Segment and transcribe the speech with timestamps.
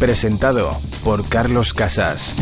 [0.00, 0.70] Presentado
[1.04, 2.34] por Carlos Casas.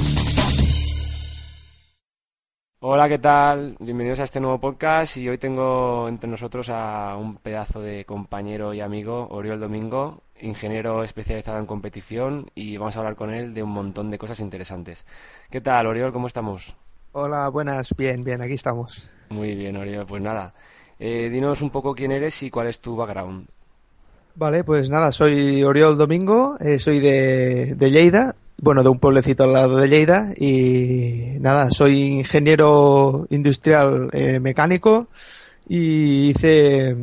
[2.79, 3.77] Hola, ¿qué tal?
[3.81, 8.75] Bienvenidos a este nuevo podcast y hoy tengo entre nosotros a un pedazo de compañero
[8.75, 13.65] y amigo, Oriol Domingo, ingeniero especializado en competición y vamos a hablar con él de
[13.65, 15.05] un montón de cosas interesantes.
[15.51, 16.13] ¿Qué tal, Oriol?
[16.13, 16.77] ¿Cómo estamos?
[17.11, 19.11] Hola, buenas, bien, bien, aquí estamos.
[19.31, 20.07] Muy bien, Oriol.
[20.07, 20.55] Pues nada,
[21.01, 23.49] eh, dinos un poco quién eres y cuál es tu background.
[24.39, 29.43] Vale, pues nada, soy Oriol Domingo, eh, soy de, de Lleida, bueno, de un pueblecito
[29.43, 35.09] al lado de Lleida y nada, soy ingeniero industrial eh, mecánico
[35.69, 36.97] y hice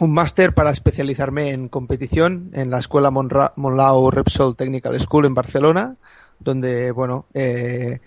[0.00, 5.34] un máster para especializarme en competición en la escuela Monra Monlau Repsol Technical School en
[5.34, 5.94] Barcelona,
[6.40, 8.00] donde, bueno, eh,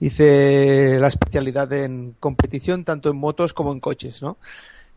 [0.00, 4.36] hice la especialidad en competición tanto en motos como en coches, ¿no?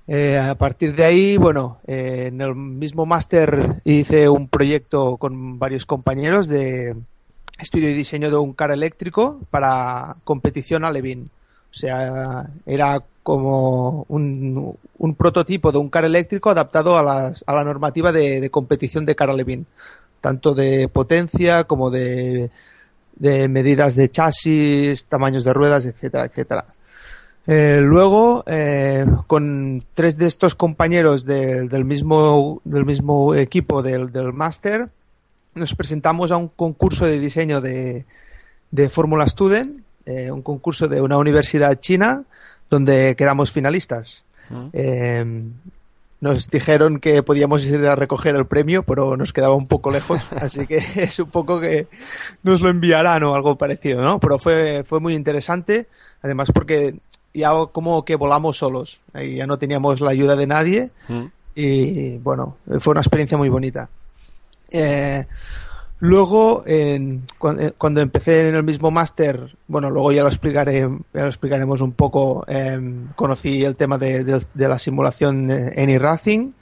[0.08, 5.58] Eh, a partir de ahí, bueno, eh, en el mismo máster hice un proyecto con
[5.58, 6.96] varios compañeros de
[7.58, 11.30] estudio y diseño de un car eléctrico para competición a Levin.
[11.72, 17.56] O sea, era como un, un prototipo de un car eléctrico adaptado a, las, a
[17.56, 19.66] la normativa de, competición de car Levin,
[20.22, 22.52] tanto de potencia como de,
[23.16, 26.66] de medidas de chasis, tamaños de ruedas, etcétera, etcétera.
[27.48, 34.12] Eh, luego, eh, con tres de estos compañeros de- del, mismo, del mismo equipo del,
[34.12, 34.90] del máster,
[35.54, 38.06] nos presentamos a un concurso de diseño de,
[38.72, 42.24] de Fórmula Student, eh, un concurso de una universidad china,
[42.70, 44.24] donde quedamos finalistas.
[44.74, 45.44] Eh,
[46.22, 50.22] nos dijeron que podíamos ir a recoger el premio, pero nos quedaba un poco lejos,
[50.42, 51.88] así que es un poco que
[52.42, 54.20] nos lo enviarán o algo parecido, ¿no?
[54.20, 55.88] Pero fue, fue muy interesante,
[56.24, 56.96] además porque
[57.36, 60.90] ya como que volamos solos, ahí ya no teníamos la ayuda de nadie
[61.56, 63.90] y bueno, fue una experiencia muy bonita.
[64.72, 65.26] Eh,
[66.00, 70.82] luego, en- cuan- eh, cuando empecé en el mismo máster, bueno, luego ya lo explicaré,
[71.14, 75.90] ya lo explicaremos un poco, em, conocí el tema de, de- de la simulación en
[75.90, 76.54] eRacing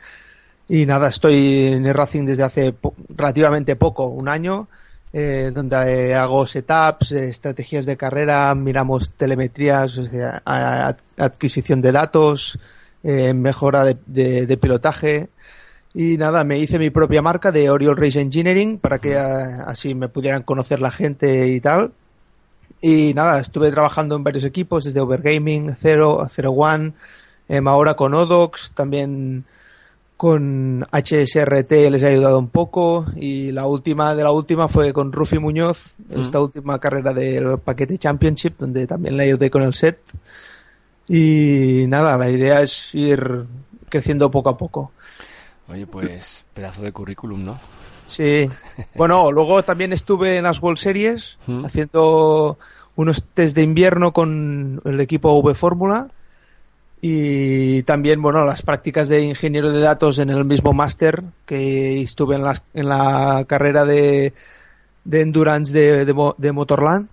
[0.70, 4.68] y nada, estoy en eRacing desde hace po- relativamente poco, un año,
[5.14, 10.00] eh, donde eh, hago setups, eh, estrategias de carrera, miramos telemetrías,
[11.18, 12.60] adquisición de datos,
[13.04, 15.30] eh, mejora de, de- de pilotaje.
[15.94, 20.10] Y nada, me hice mi propia marca de Oriol Race Engineering para que así me
[20.10, 21.92] pudieran conocer la gente y tal.
[22.82, 26.94] Y nada, estuve trabajando en varios equipos, desde Overgaming, Zero, Zero One,
[27.48, 29.46] em, ahora con Odox, también
[30.24, 35.12] con HSRT les he ayudado un poco y la última de la última fue con
[35.12, 40.00] Rufi Muñoz, esta última carrera del paquete Championship, donde también le ayudé con el set.
[41.10, 43.44] Y nada, la idea es ir
[43.90, 44.94] creciendo poco a poco.
[45.68, 47.60] Oye, pues pedazo de currículum, ¿no?
[48.06, 48.48] Sí.
[48.96, 51.66] Bueno, luego también estuve en las World Series Mm.
[51.66, 52.58] haciendo
[52.96, 56.08] unos test de invierno con el equipo V Fórmula
[57.06, 62.36] y también, bueno, las prácticas de ingeniero de datos en el mismo máster que estuve
[62.36, 64.32] en, las, en la carrera de,
[65.04, 67.10] de endurance de, de, de Motorland,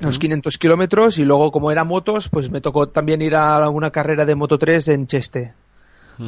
[0.00, 1.18] los 500 kilómetros.
[1.18, 4.58] Y luego como era motos, pues me tocó también ir a una carrera de Moto
[4.58, 5.54] 3 en Cheste.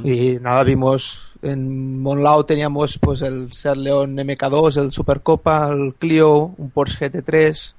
[0.05, 6.55] Y nada, vimos en Monlau teníamos pues el Seat León MK2, el Supercopa, el Clio,
[6.57, 7.75] un Porsche GT3,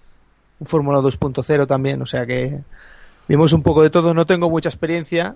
[0.59, 2.59] un Fórmula 2.0 también, o sea que
[3.27, 4.13] vimos un poco de todo.
[4.13, 5.35] No tengo mucha experiencia,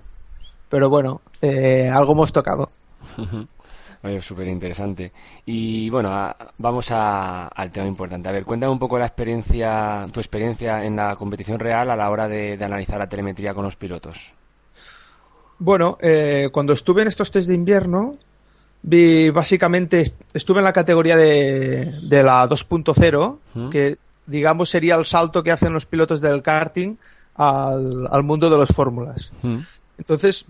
[0.70, 2.70] pero bueno, eh, algo hemos tocado.
[4.04, 5.12] Oye, súper interesante.
[5.46, 8.30] Y bueno, a- vamos a- al tema importante.
[8.30, 12.10] A ver, cuéntame un poco la experiencia, tu experiencia en la competición real a la
[12.12, 14.34] hora de, de analizar la telemetría con los pilotos.
[15.60, 18.16] Bueno, eh, cuando estuve en estos test de invierno,
[18.84, 23.70] vi básicamente, est- estuve en la categoría de, de la 2.0, Ujú.
[23.72, 23.98] que
[24.28, 26.98] digamos sería el salto que hacen los pilotos del karting
[27.38, 29.32] al, al mundo de las fórmulas.
[29.98, 30.46] Entonces,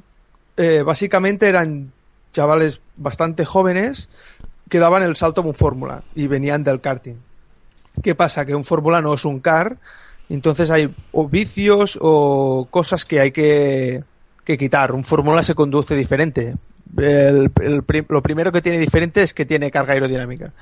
[0.57, 1.91] eh, básicamente eran
[2.33, 4.09] chavales bastante jóvenes
[4.69, 7.15] que daban el salto a un fórmula y venían del karting.
[8.01, 8.45] ¿Qué pasa?
[8.45, 9.77] Que un fórmula no es un car,
[10.29, 14.03] entonces hay o vicios o cosas que hay que,
[14.43, 14.91] que quitar.
[14.91, 16.55] Un fórmula se conduce diferente.
[16.97, 20.53] El- el prim- lo primero que tiene diferente es que tiene carga aerodinámica.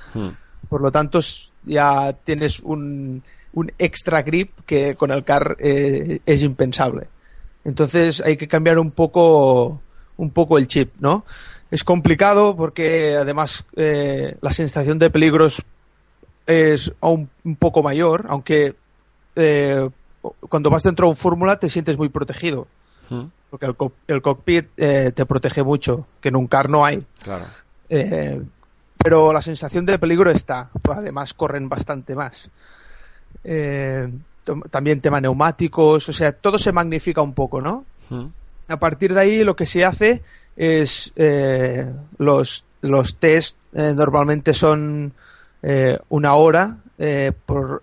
[0.70, 1.20] Por lo tanto,
[1.66, 3.22] ya tienes un,
[3.56, 7.08] un extra grip que con el car eh, es impensable.
[7.64, 9.82] Entonces hay que cambiar un poco,
[10.18, 11.26] un poco el chip, ¿no?
[11.72, 15.64] Es complicado porque además eh, la sensación de peligros
[16.46, 18.76] es aún un poco mayor, aunque
[19.36, 19.90] eh,
[20.48, 22.68] cuando vas dentro de un fórmula te sientes muy protegido,
[23.50, 27.04] porque el, co- el cockpit eh, te protege mucho, que en un car no hay.
[27.24, 27.46] Claro.
[28.98, 30.70] Pero la sensación de peligro está.
[30.90, 32.50] Además, corren bastante más.
[33.44, 34.10] Eh,
[34.70, 37.86] también tema neumáticos, o sea, todo se magnifica un poco, ¿no?
[38.68, 40.22] A partir de ahí, lo que se hace
[40.56, 45.14] es eh, los, los test eh, normalmente son
[45.64, 46.78] eh, una hora,
[47.46, 47.82] por,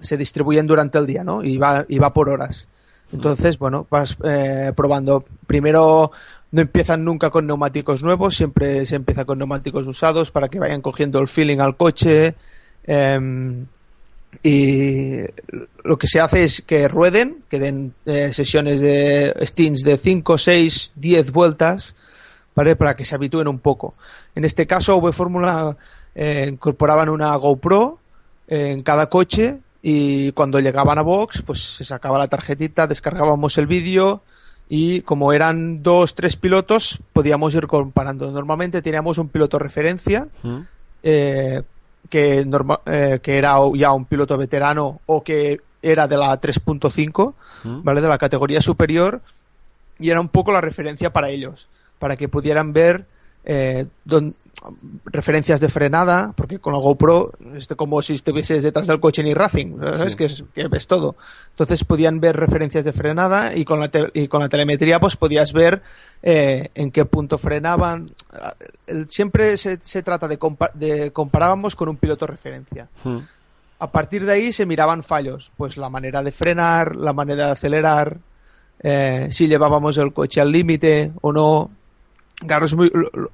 [0.00, 1.44] se distribuyen durante el día, ¿no?
[1.44, 2.66] Y va, y va por horas.
[3.12, 5.24] Entonces, bueno, vas eh, probando.
[5.46, 6.10] Primero
[6.50, 10.82] no empiezan nunca con neumáticos nuevos, siempre se empieza con neumáticos usados para que vayan
[10.82, 12.34] cogiendo el feeling al coche.
[12.84, 13.66] em,
[14.42, 15.20] y
[15.84, 20.38] lo que se hace es que rueden, que den eh, sesiones de stints de 5,
[20.38, 21.94] 6, 10 vueltas,
[22.54, 22.76] ¿vale?
[22.76, 23.94] Para que se habitúen un poco.
[24.34, 25.76] En este caso, V Fórmula
[26.14, 27.98] eh, incorporaban una GoPro
[28.48, 33.56] eh, en cada coche y cuando llegaban a box, pues se sacaba la tarjetita, descargábamos
[33.58, 34.22] el vídeo
[34.68, 38.30] y como eran dos, tres pilotos, podíamos ir comparando.
[38.30, 40.26] Normalmente teníamos un piloto referencia
[41.02, 41.62] eh,
[42.08, 47.34] que, norma- eh, que era ya un piloto veterano o que era de la 3.5,
[47.84, 48.00] ¿vale?
[48.00, 49.20] De la categoría superior
[49.98, 51.68] y era un poco la referencia para ellos,
[51.98, 53.04] para que pudieran ver
[53.44, 54.34] eh, don-
[55.04, 59.28] referencias de frenada, porque con la GoPro es como si estuvieses detrás del coche en
[59.28, 60.12] e-racing, ¿sabes?
[60.12, 60.16] Sí.
[60.16, 61.16] Que, es- que ves todo.
[61.50, 65.16] Entonces podían ver referencias de frenada y con la, te- y con la telemetría pues
[65.16, 65.82] podías ver
[66.22, 68.10] eh, en qué punto frenaban.
[68.86, 72.88] El- siempre se, se trata de, compa- de comparábamos con un piloto referencia.
[73.78, 77.52] A partir de ahí se miraban fallos, pues la manera de frenar, la manera de
[77.52, 78.16] acelerar,
[78.80, 81.70] eh, si llevábamos el coche al límite o no.
[82.46, 83.30] Claro, es muy, lo,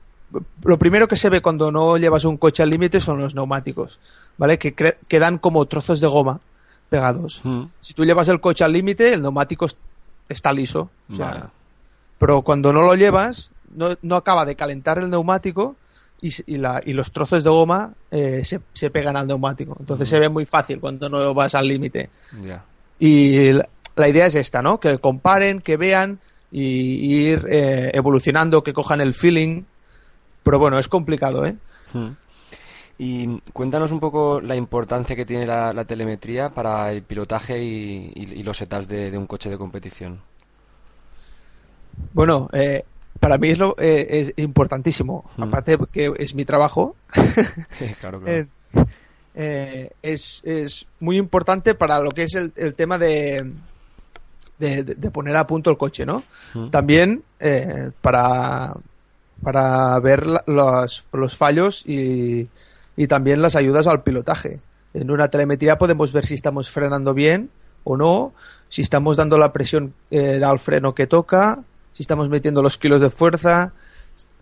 [0.64, 3.99] lo- primero que se ve cuando no llevas un coche al límite son los neumáticos,
[4.38, 4.58] ¿vale?
[4.58, 4.73] Que
[5.08, 6.40] quedan como trozos de goma
[6.88, 7.43] pegados.
[7.81, 9.76] Si tú llevas el coche al límite, el neumático es-
[10.29, 10.90] está liso.
[11.11, 11.40] o sea, Vale.
[12.19, 15.75] Pero cuando no lo llevas, no, no acaba de calentar el neumático
[16.20, 19.76] y, s- y la- y los trozos de goma eh, se, se pegan al neumático.
[19.81, 22.11] Entonces se ve muy fácil cuando no vas al límite.
[23.00, 24.78] Y la, la idea es esta, ¿no?
[24.78, 26.20] Que comparen, que vean
[26.52, 29.62] y, y ir eh, evolucionando, que cojan el feeling.
[30.43, 31.56] Pero bueno, es complicado, ¿eh?
[32.99, 38.12] Y cuéntanos un poco la importancia que tiene la, la telemetría para el pilotaje y,
[38.14, 40.21] y- y los setups de, de un coche de competición.
[42.12, 42.85] Bueno, eh,
[43.21, 45.25] para mí es, lo, eh, es importantísimo.
[45.49, 46.97] Aparte que es mi trabajo,
[48.00, 48.26] claro, claro.
[48.26, 48.47] Eh,
[49.35, 53.50] eh, es, es muy importante para lo que es el, el tema de,
[54.59, 56.23] de, de poner a punto el coche, ¿no?
[56.71, 58.75] También eh, para,
[59.42, 62.49] para ver la- los, los fallos y,
[62.96, 64.61] y también las ayudas al pilotaje.
[64.94, 67.50] En una telemetría podemos ver si estamos frenando bien
[67.84, 68.32] o no,
[68.68, 71.61] si estamos dando la presión eh, al freno que toca,
[71.92, 73.72] si estamos metiendo los kilos de fuerza,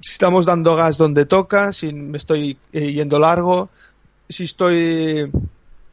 [0.00, 3.68] si estamos dando gas donde toca, si me estoy eh, yendo largo,
[4.28, 5.30] si estoy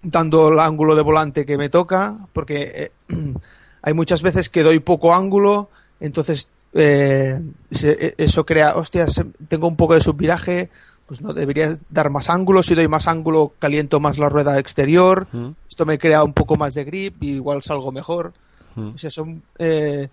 [0.03, 3.15] dando el ángulo de volante que me toca, porque eh,
[3.81, 6.47] hay muchas veces que doy poco ángulo, entonces
[6.77, 7.41] eh,
[7.71, 10.69] se- eso crea, hostias, tengo un poco de subviraje,
[11.07, 15.27] pues no debería dar más ángulo, si doy más ángulo caliento más la rueda exterior,
[15.67, 18.33] esto me crea un poco más de grip y igual salgo mejor.
[18.75, 20.09] O sea, son, eh,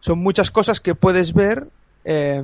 [0.00, 1.68] son muchas cosas que puedes ver
[2.04, 2.42] eh,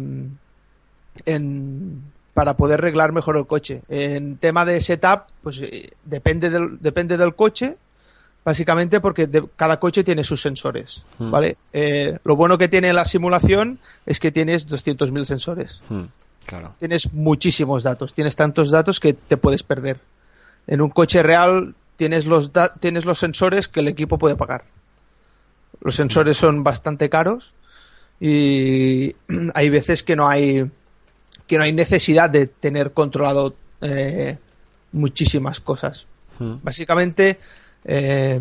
[1.26, 2.02] en,
[2.34, 3.82] para poder arreglar mejor el coche.
[3.88, 7.76] En tema de setup, pues eh, depende del, depende del coche,
[8.44, 11.56] básicamente porque de- cada coche tiene sus sensores, ¿vale?
[11.72, 15.80] Eh, lo bueno que tiene la simulación es que tienes 200.000 sensores.
[16.44, 16.74] Claro.
[16.80, 20.00] tienes muchísimos datos, tienes tantos datos que te puedes perder.
[20.66, 24.64] En un coche real tienes los, da- tienes los sensores que el equipo puede pagar.
[25.80, 27.54] Los sensores son bastante caros
[28.20, 29.14] y
[29.54, 30.68] hay veces que no hay
[31.46, 34.36] que no hay necesidad de tener controlado eh,
[34.92, 36.06] muchísimas cosas.
[36.38, 36.54] Mm.
[36.62, 37.38] Básicamente,
[37.84, 38.40] eh,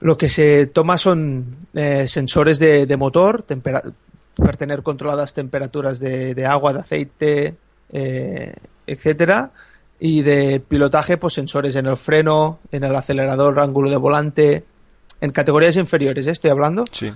[0.00, 6.34] lo que se toma son eh, sensores de, de motor para tener controladas temperaturas de,
[6.34, 7.54] de agua, de aceite,
[7.92, 8.54] eh,
[8.86, 9.50] etcétera,
[9.98, 14.64] y de pilotaje, pues sensores en el freno, en el acelerador, ángulo de volante,
[15.20, 16.30] en categorías inferiores, ¿eh?
[16.30, 16.84] estoy hablando.
[16.90, 17.10] Sí.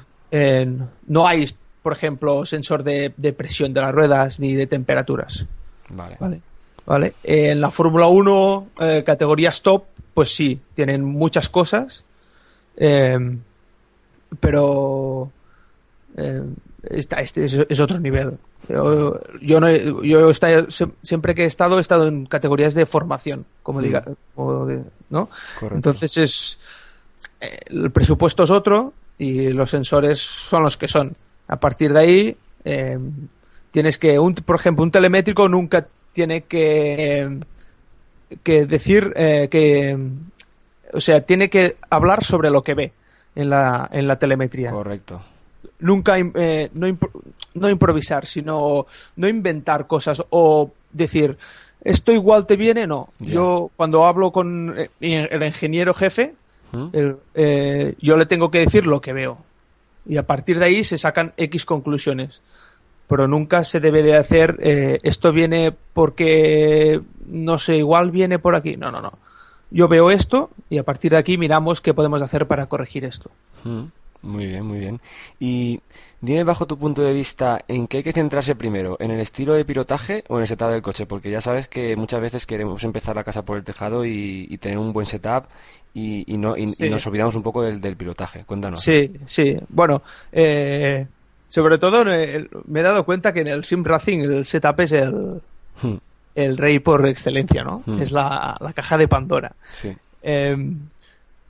[1.07, 1.49] No hay,
[1.83, 5.47] por ejemplo, sensor de, de presión de las ruedas ni de temperaturas.
[5.91, 6.17] Vale.
[6.19, 6.41] Vale.
[6.87, 7.15] Vale.
[7.23, 12.05] En la Fórmula 1, eh, categorías top, pues sí, tienen muchas cosas.
[12.77, 13.19] eh,
[14.41, 15.31] pero
[16.17, 16.43] eh,
[16.91, 18.37] esta- este es, es otro nivel.
[18.69, 19.69] Yo, yo no
[20.03, 20.33] yo
[21.03, 23.83] siempre que he estado, he estado en categorías de formación, como Mm.
[23.83, 24.05] diga,
[24.35, 25.29] como de- ¿no?
[25.61, 25.77] Correcto.
[25.77, 26.59] Entonces es
[27.41, 31.15] eh, el presupuesto es otro y los sensores son los que son.
[31.47, 32.99] A partir de ahí eh,
[33.71, 37.39] tienes que, un, por ejemplo, un telemétrico nunca tiene que
[38.43, 39.97] que decir eh, que,
[40.93, 42.93] o sea, tiene que hablar sobre lo que ve
[43.37, 45.21] en la en la telemetría Correcto.
[45.81, 46.87] nunca eh, no,
[47.55, 48.87] no improvisar, sino
[49.17, 51.37] no inventar cosas o decir
[51.83, 53.11] esto igual te viene, no.
[53.19, 54.89] Yo cuando hablo con eh,
[55.31, 56.35] el ingeniero jefe,
[56.73, 56.87] ¿Mm?
[56.93, 59.37] el- eh, yo le tengo que decir lo que veo
[60.07, 62.41] y a partir de ahí se sacan X conclusiones.
[63.07, 68.55] Pero nunca se debe de hacer eh, esto viene porque no sé, igual viene por
[68.55, 68.77] aquí.
[68.77, 69.13] No, no, no.
[69.71, 73.31] Yo veo esto y a partir de aquí miramos qué podemos hacer para corregir esto.
[73.65, 73.85] Mm,
[74.23, 75.01] Muy bien, muy bien.
[75.41, 75.81] Y
[76.21, 79.53] dime bajo tu punto de vista en qué hay que centrarse primero, en el estilo
[79.55, 82.83] de pilotaje o en el setup del coche, porque ya sabes que muchas veces queremos
[82.85, 85.45] empezar la casa por el tejado y, y tener un buen setup
[85.93, 86.89] y, y no, y, Sí.
[86.89, 88.45] nos olvidamos un poco del, del pilotaje.
[88.45, 88.81] Cuéntanos.
[88.81, 89.59] Sí, sí.
[89.69, 90.03] Bueno,
[90.33, 91.07] eh,
[91.49, 94.93] sobre todo eh, me he dado cuenta que en el Sim Racing el setup es
[94.93, 95.41] el,
[95.83, 95.95] Mm,
[96.35, 97.83] el rey por excelencia, ¿no?
[97.87, 98.01] Hmm.
[98.01, 99.55] Es la, la caja de Pandora.
[99.71, 99.95] Sí.
[100.23, 100.57] Eh,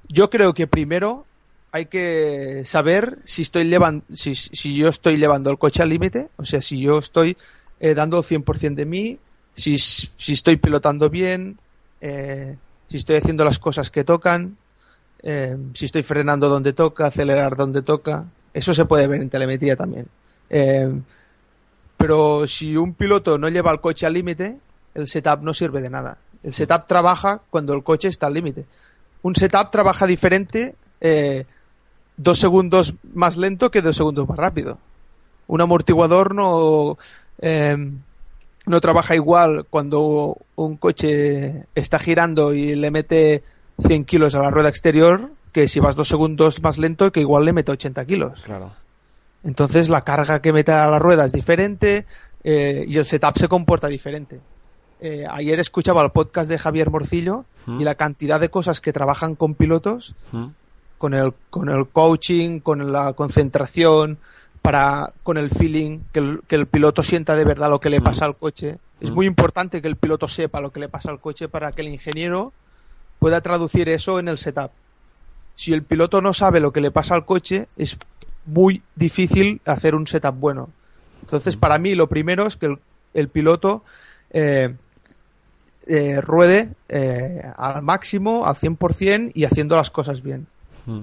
[0.09, 1.25] yo creo que primero
[1.73, 3.75] hay que saber si estoy
[4.13, 7.37] si, si yo estoy llevando el coche al límite, o sea, si yo estoy
[7.81, 9.19] eh, dando el 100% de mí,
[9.55, 11.59] si, si estoy pilotando bien,
[12.01, 12.57] eh,
[12.89, 14.57] si estoy haciendo las cosas que tocan,
[15.23, 18.27] eh, si estoy frenando donde toca, acelerar donde toca.
[18.53, 20.07] Eso se puede ver en telemetría también.
[20.51, 20.93] Eh,
[21.97, 24.59] pero si un piloto no lleva el coche al límite,
[24.95, 26.19] el setup no sirve de nada.
[26.43, 28.67] El setup trabaja cuando el coche está al límite.
[29.23, 31.47] Un setup trabaja diferente eh,
[32.17, 34.79] dos segundos más lento que dos segundos más rápido.
[35.47, 36.99] Un amortiguador no,
[37.41, 37.77] eh,
[38.67, 43.43] no trabaja igual cuando un coche está girando y le mete
[43.81, 47.45] 100 kilos a la rueda exterior que si vas dos segundos más lento que igual
[47.45, 48.43] le mete 80 kilos.
[48.43, 48.73] Claro.
[49.45, 52.07] Entonces la carga que mete a la rueda es diferente
[52.43, 54.41] eh, y el setup se comporta diferente.
[55.01, 57.81] Eh, ayer escuchaba el podcast de Javier Morcillo Mm.
[57.81, 60.47] y la cantidad de cosas que trabajan con pilotos, Mm,
[60.99, 64.19] con el, con el coaching, con la concentración,
[64.63, 68.01] para, con el feeling, que el, que el piloto sienta de verdad lo que le
[68.01, 68.79] pasa al coche.
[69.01, 71.83] Es muy importante que el piloto sepa lo que le pasa al coche para que
[71.83, 72.53] el ingeniero
[73.19, 74.71] pueda traducir eso en el setup.
[75.57, 77.99] Si el piloto no sabe lo que le pasa al coche, es
[78.47, 80.71] muy difícil hacer un setup bueno.
[81.21, 82.79] Entonces, para mí, lo primero es que el,
[83.13, 83.85] el piloto
[84.31, 84.75] eh,
[85.87, 90.47] eh, ruede eh, al máximo, al 100% y haciendo las cosas bien.
[90.87, 91.03] mm.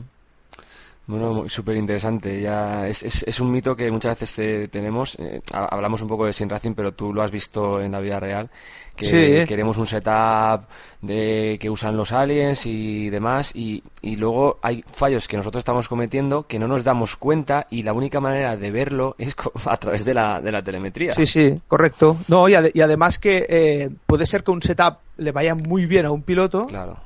[1.12, 2.42] Bueno, súper interesante.
[2.42, 5.16] Ya es, es, es un mito que muchas veces te- tenemos.
[5.20, 8.00] eh, ha- hablamos un poco de Sin Racing, pero tú lo has visto en la
[8.00, 8.50] vida real.
[8.96, 9.48] Que Sí.
[9.48, 10.62] queremos un setup
[11.02, 13.52] de que usan los aliens y demás.
[13.56, 17.68] Y, y luego hay fallos que nosotros estamos cometiendo que no nos damos cuenta.
[17.70, 21.14] Y la única manera de verlo es a través de la, de la telemetría.
[21.14, 22.18] Sí, sí, correcto.
[22.30, 26.12] No, y además que eh, puede ser que un setup le vaya muy bien a
[26.12, 26.98] un piloto Claro.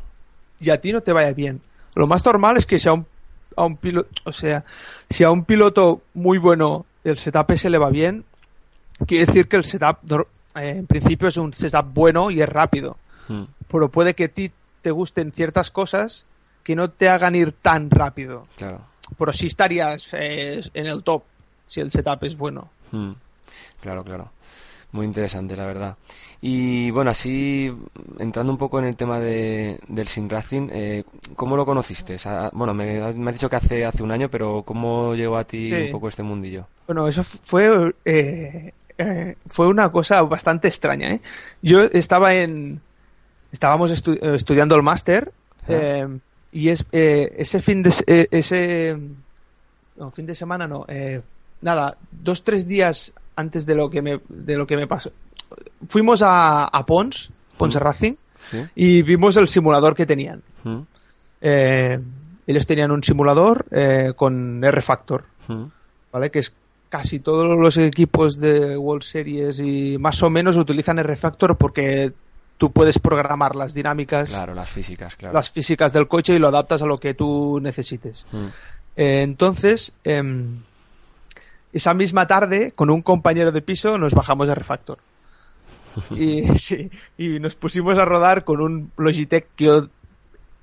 [0.59, 1.61] y a ti no te vaya bien.
[1.95, 3.05] Lo más normal es que sea un,
[3.55, 4.63] a un piloto, o sea,
[5.09, 8.25] si a un piloto muy bueno el setup ese le va bien,
[9.07, 9.97] quiere decir que el setup
[10.55, 12.97] eh, en principio es un setup bueno y es rápido.
[13.27, 16.25] Mm, Pero puede que a ti te gusten ciertas cosas
[16.63, 18.47] que no te hagan ir tan rápido.
[18.57, 18.81] Claro.
[19.17, 21.23] Pero sí estarías eh, en el top
[21.67, 22.69] si el setup es bueno.
[22.91, 23.11] Mm,
[23.81, 24.31] Claro, claro.
[24.95, 25.97] Muy interesante, la verdad.
[26.39, 27.69] Y bueno, así
[28.17, 31.03] entrando un poco en el tema de, del Sim Racing, eh,
[31.35, 32.13] ¿cómo lo conociste?
[32.15, 35.13] O sea, bueno, me, has- me has dicho que hace, hace un año, pero ¿cómo
[35.13, 35.73] llegó a ti Sí.
[35.73, 36.65] un poco este mundillo?
[36.87, 41.11] Bueno, eso fue eh, eh, fue una cosa bastante extraña.
[41.11, 41.21] ¿eh?
[41.61, 42.79] Yo estaba en.
[43.51, 45.33] Estábamos estu- estudiando el máster
[46.53, 47.91] y es, eh, ese fin de.
[47.91, 48.97] se- eh, ese.
[49.97, 50.85] No, fin de semana no.
[51.65, 55.11] Nada, dos, tres días antes de lo que me, de lo que me pasó.
[55.89, 58.13] Fuimos a, a Pons, Pons Racing,
[58.51, 58.63] Sí.
[58.75, 60.43] y vimos el simulador que tenían.
[61.41, 61.99] Eh,
[62.47, 65.23] ellos tenían un simulador eh, con R-Factor.
[66.11, 66.29] ¿vale?
[66.31, 66.53] Que es
[66.89, 72.13] casi todos los equipos de World Series y más o menos utilizan R-Factor porque
[72.57, 75.33] tú puedes programar las dinámicas, Claro, las físicas, claro.
[75.33, 78.25] las físicas del coche y lo adaptas a lo que tú necesites.
[78.95, 80.59] Eh, entonces, em,
[81.75, 84.97] esa misma tarde, con un compañero de piso, nos bajamos de R-Factor.
[86.11, 89.87] Y, sí, y nos pusimos a rodar con un Logitech que yo,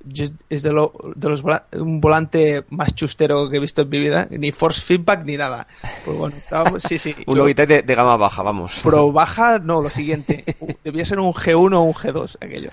[0.05, 3.89] yo- es de, lo- de los vola- un volante más chustero que he visto en
[3.89, 5.67] mi vida, ni force feedback ni nada.
[6.05, 7.15] Pues bueno, estábamos, sí, sí.
[7.27, 8.81] Un Logitech de, de gama baja, vamos.
[8.83, 10.45] Pro baja, no, lo siguiente.
[10.85, 12.71] Debía ser un G1 o un G2 aquello.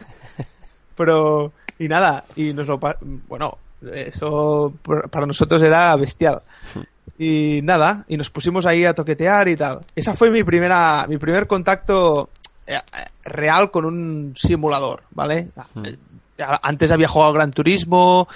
[0.97, 2.77] Pero, y nada, y nos lo.
[3.29, 3.57] Bueno,
[3.93, 4.73] eso
[5.09, 6.41] para nosotros era bestial.
[7.21, 9.81] Y nada, y nos pusimos ahí a toquetear y tal.
[9.93, 12.29] Esa fue mi primera, mi primer contacto
[12.65, 12.79] eh, eh,
[13.29, 15.49] real con un simulador, ¿vale?
[16.61, 18.27] Antes había jugado Gran Turismo,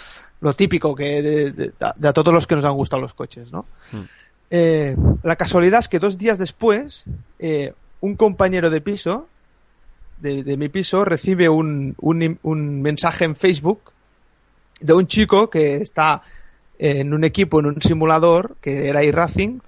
[0.41, 3.49] lo típico que de, de- de a todos los que nos han gustado los coches,
[3.53, 3.65] ¿no?
[4.51, 7.05] Eh, la casualidad es que dos días después,
[7.39, 9.27] eh, un compañero de piso,
[10.19, 13.79] de, de mi piso, recibe un, un, un mensaje en Facebook
[14.81, 16.21] de un chico que está
[16.79, 19.61] en un equipo, en un simulador, que era iRacing,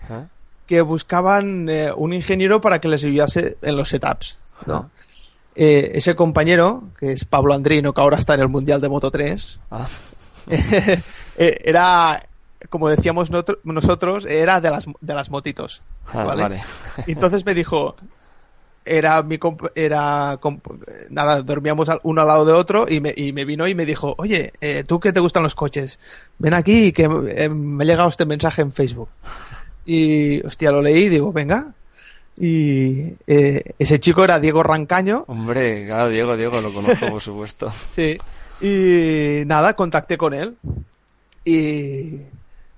[0.66, 4.38] que buscaban eh, un ingeniero para que les ayudase en los setups.
[4.66, 4.76] ¿no?
[4.76, 4.88] Ah.
[5.56, 9.12] Eh, ese compañero, que es Pablo Andrino, que ahora está en el Mundial de Moto
[9.12, 9.88] 3, Ah,
[10.50, 12.28] eh, era,
[12.70, 13.30] como decíamos
[13.64, 15.82] nosotros, era de las, de las motitos.
[16.08, 16.42] ah, ¿vale?
[16.44, 16.62] vale.
[17.08, 17.96] Y entonces me dijo,
[18.86, 20.78] era mi comp- era comp-
[21.10, 23.86] nada, dormíamos al- uno al lado de otro y me, y me vino y me
[23.86, 26.00] dijo, oye, eh, tú que te gustan los coches,
[26.38, 29.10] ven aquí que eh, me ha llegado este mensaje en Facebook.
[29.86, 31.74] Y, hostia, lo leí y digo, venga.
[32.38, 37.72] Y eh, ese chico era Diego Rancaño, Hombre, claro, Diego, Diego, lo conozco, por supuesto.
[37.92, 38.18] Sí.
[38.62, 40.56] Y nada, contacté con él.
[41.44, 42.20] Y,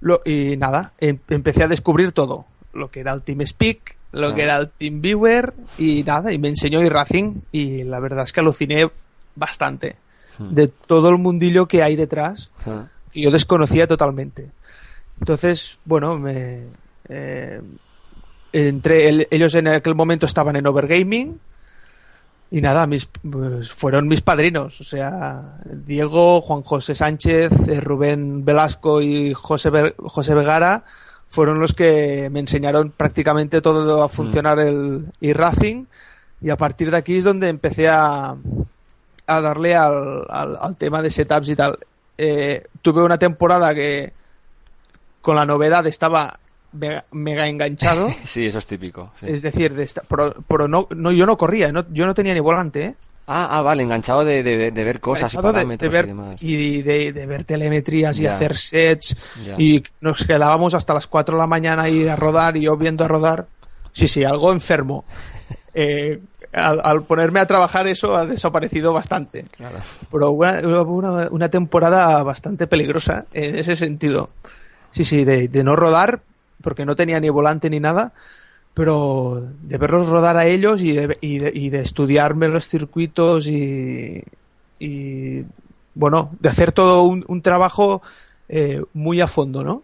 [0.01, 2.45] lo, y nada, em- empecé a descubrir todo.
[2.73, 4.35] Lo que era el Team Speak, lo Ah.
[4.35, 8.31] que era el Team Viewer y nada, y me enseñó iRacing y la verdad es
[8.33, 8.89] que aluciné
[9.35, 9.95] bastante
[10.39, 14.51] de todo el mundillo que hay detrás Ah, que yo desconocía totalmente.
[15.19, 16.63] Entonces, bueno, me
[17.09, 17.61] eh,
[18.53, 21.39] entré, el- ellos en aquel momento estaban en Overgaming
[22.51, 28.45] y nada, mis, pues, fueron mis padrinos, o sea, Diego, Juan José Sánchez, eh, Rubén
[28.45, 30.83] Velasco y José, José Vegara
[31.29, 35.85] fueron los que me enseñaron prácticamente todo a funcionar el e-racing
[36.41, 38.35] y a partir de aquí es donde empecé a,
[39.27, 41.77] a darle al, al- al tema de setups y tal.
[42.17, 44.13] Eh, tuve una temporada que
[45.21, 46.39] con la novedad estaba
[46.71, 48.09] mega, mega enganchado.
[48.23, 49.11] Sí, eso es típico.
[49.19, 49.25] sí.
[49.29, 52.33] Es decir, de esta- pero, pero no, no, yo no corría, no- yo no tenía
[52.33, 52.95] ni volante, ¿eh?
[53.27, 56.07] Ah, ah, vale, enganchado de, de, de ver cosas y de- parámetros de, ver, y
[56.07, 56.35] demás.
[56.39, 58.33] y de, de ver telemetrías y Ya.
[58.35, 59.55] hacer sets Ya.
[59.57, 63.03] y nos quedábamos hasta las 4 de la mañana ahí a rodar y yo viendo
[63.03, 63.47] a rodar.
[63.91, 65.05] Sí, sí, algo enfermo.
[65.79, 66.19] Eh,
[66.53, 69.43] al, al ponerme a trabajar eso ha desaparecido bastante.
[69.55, 69.77] Claro.
[70.11, 74.31] Pero una, una, una temporada bastante peligrosa en ese sentido.
[74.89, 76.21] Sí, sí, de, de no rodar,
[76.63, 78.11] porque no tenía ni volante ni nada,
[78.77, 83.47] pero de verlos rodar a ellos y de, y de, y de estudiarme los circuitos
[83.47, 84.21] y,
[84.79, 85.41] y,
[85.95, 88.03] bueno, de hacer todo un, un trabajo
[88.47, 89.81] eh, muy a fondo, ¿no?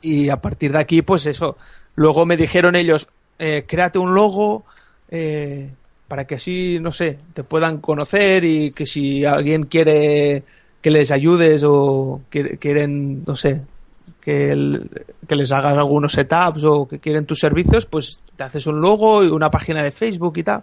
[0.00, 1.58] Y a partir de aquí, pues eso.
[1.96, 4.64] Luego me dijeron ellos, eh, créate un logo
[5.10, 5.68] eh,
[6.08, 10.44] para que así, no sé, te puedan conocer y que si alguien quiere
[10.80, 13.60] que les ayudes o que- quieren, no sé,
[14.28, 14.90] que, el-
[15.26, 19.24] que les hagas algunos setups o que quieren tus servicios, pues te haces un logo
[19.24, 20.62] y una página de Facebook y tal.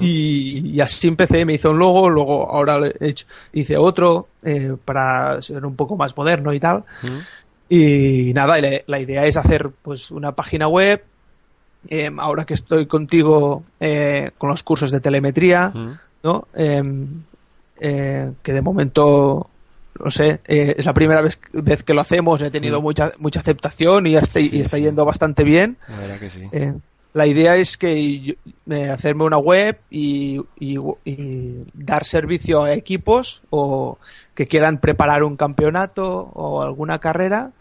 [0.00, 4.74] Y, y así empecé, me hice un logo, luego ahora he hecho, hice otro eh,
[4.84, 6.82] para ser un poco más moderno y tal.
[7.68, 11.02] Y nada, y la, la idea es hacer pues una página web.
[11.88, 15.92] eh, ahora que estoy contigo eh, con los cursos de telemetría, Mm.
[16.24, 16.48] ¿no?
[16.54, 16.82] Eh,
[17.78, 19.48] eh, que de momento,
[20.02, 23.40] no sé, eh, es la primera vez, vez que lo hacemos, he tenido mucha mucha
[23.40, 24.82] aceptación y, Sí, y está sí.
[24.84, 25.76] yendo bastante bien.
[25.88, 26.42] La verdad que sí.
[26.52, 26.74] Eh,
[27.14, 28.34] la idea es que yo-
[28.70, 33.98] eh, hacerme una web y, y- y dar servicio a equipos o
[34.34, 37.52] que quieran preparar un campeonato o alguna carrera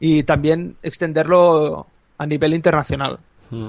[0.00, 1.86] y también extenderlo
[2.18, 3.18] a nivel internacional.
[3.50, 3.68] Mm.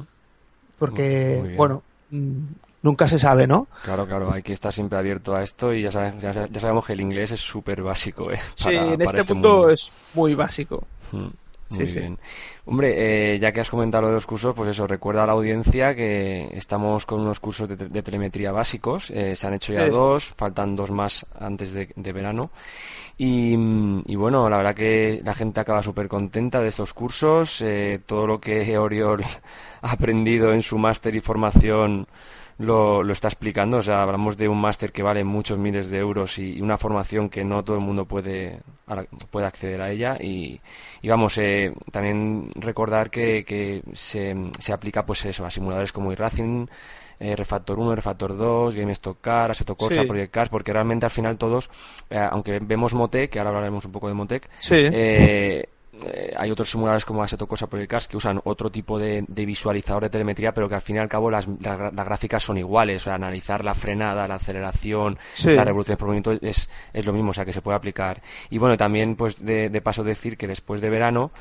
[0.80, 2.38] porque, Muy bueno, mm,
[2.86, 3.68] nunca se sabe, ¿no?
[3.82, 6.86] Claro, claro, hay que estar siempre abierto a esto y ya, sabe- ya, ya sabemos
[6.86, 8.40] que el inglés es súper básico, ¿eh?
[8.56, 9.70] Sí, en para este punto mundo.
[9.70, 10.88] es muy básico.
[11.12, 11.28] Mm,
[11.68, 12.00] Sí, Muy sí.
[12.00, 12.20] bien.
[12.66, 12.94] Hombre,
[13.34, 15.96] eh, ya que has comentado lo de los cursos, pues eso, recuerda a la audiencia
[15.96, 19.10] que estamos con unos cursos de, de telemetría básicos.
[19.10, 19.90] eh, se han hecho ya Sí.
[19.90, 22.52] dos, faltan dos más antes de, de verano.
[23.18, 27.62] Y, mm, y bueno, la verdad que la gente acaba súper contenta de estos cursos.
[27.62, 29.24] eh, todo lo que Oriol
[29.82, 32.08] ha aprendido en su máster y formación
[32.58, 33.78] lo, lo está explicando.
[33.78, 36.78] O sea, hablamos de un máster que vale muchos miles de euros y, y una
[36.78, 38.60] formación que no todo el mundo puede,
[39.32, 40.18] puede acceder a ella.
[40.20, 40.60] Y,
[41.02, 46.12] y vamos, eh, también recordar que, que se, se aplica pues eso a simuladores como
[46.12, 46.70] iRacing,
[47.20, 50.08] eh, Refactor 1, Refactor 2, GameStop Car, Assetto Corsa, Sí.
[50.08, 51.70] Project Cars, porque realmente al final todos,
[52.10, 54.76] eh, aunque vemos Motec, que ahora hablaremos un poco de Motec, Sí.
[54.76, 55.66] eh,
[56.06, 59.46] eh, hay otros simuladores como Assetto Corsa Project Cars que usan otro tipo de, de
[59.46, 62.58] visualizador de telemetría, pero que al fin y al cabo las, la- las gráficas son
[62.58, 63.04] iguales.
[63.04, 65.54] O sea, analizar la frenada, la aceleración, Sí.
[65.54, 68.22] las revoluciones por minuto es, es lo mismo, o sea, que se puede aplicar.
[68.50, 71.32] Y bueno, también, pues de, de paso decir que después de verano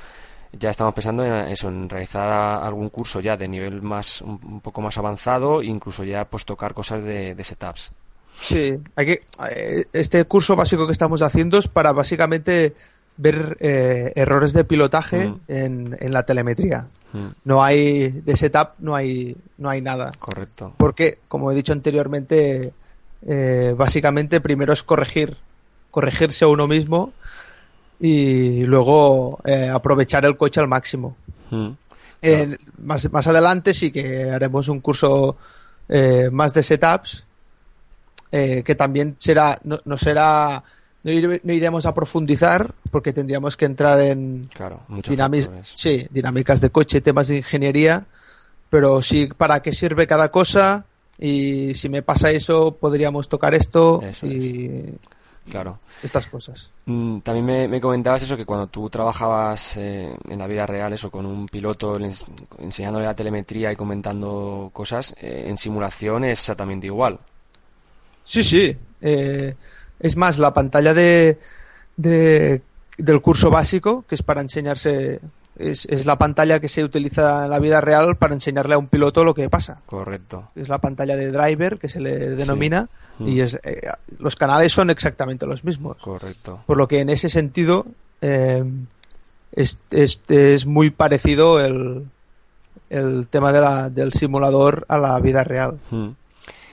[0.53, 4.61] ya estamos pensando en eso, en realizar algún curso ya de nivel más, un, un
[4.61, 7.91] poco más avanzado, incluso ya pues tocar cosas de, de setups.
[8.41, 9.13] Sí, hay que,
[9.53, 12.75] eh, este curso básico que estamos haciendo es para básicamente
[13.17, 15.41] ver eh, errores de pilotaje Mm.
[15.49, 16.87] en, en la telemetría.
[17.13, 20.13] Mm, No hay de setup, no hay, no hay nada.
[20.19, 20.75] correcto.
[20.77, 22.73] Porque, como he dicho anteriormente,
[23.27, 25.37] eh, básicamente primero es corregir,
[25.91, 27.13] corregirse a uno mismo
[28.01, 31.17] y luego eh, aprovechar el coche al máximo.
[31.51, 31.71] Mm,
[32.27, 35.37] Eh, más, más adelante sí que haremos un curso
[36.33, 37.27] más de setups
[38.31, 40.65] que también será no, no será
[41.05, 44.81] no, no iremos a profundizar porque tendríamos que entrar en claro,
[45.63, 48.07] sí, dinámicas de coche, temas de ingeniería,
[48.71, 50.85] pero sí para qué sirve cada cosa
[51.19, 54.95] y si me pasa eso podríamos tocar esto Eso y
[55.51, 55.79] Claro.
[56.03, 56.71] estas cosas.
[56.87, 60.93] Mm, También me, me comentabas eso, que cuando tú trabajabas eh, en la vida real,
[60.95, 62.25] eso, con un piloto ens-
[62.61, 67.19] enseñándole la telemetría y comentando cosas, eh, en simulación es exactamente igual.
[68.25, 68.75] Sí, sí.
[69.03, 69.55] Eh,
[70.01, 71.39] es más, la pantalla de,
[71.97, 72.63] de-
[72.99, 75.21] del curso básico, que es para enseñarse,
[75.59, 78.87] es, es la pantalla que se utiliza en la vida real para enseñarle a un
[78.89, 79.81] piloto lo que pasa.
[79.87, 80.49] Correcto.
[80.55, 83.29] Es la pantalla de driver, que se le denomina, Mm.
[83.29, 83.81] y es, eh,
[84.19, 85.99] los canales son exactamente los mismos.
[85.99, 86.65] Correcto.
[86.67, 87.87] Por lo que en ese sentido
[88.21, 88.65] eh,
[89.53, 92.07] es, es- es muy parecido el,
[92.91, 95.79] el tema de la- del simulador a la vida real.
[95.93, 96.09] Mm.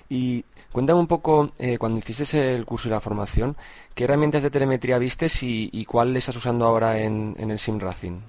[0.10, 3.55] Y cuéntame un poco, eh, cuando hiciste el curso y la formación,
[3.93, 7.60] ¿qué herramientas de telemetría vistes y, y cuál le estás usando ahora en, en el
[7.60, 8.19] Sim Racing?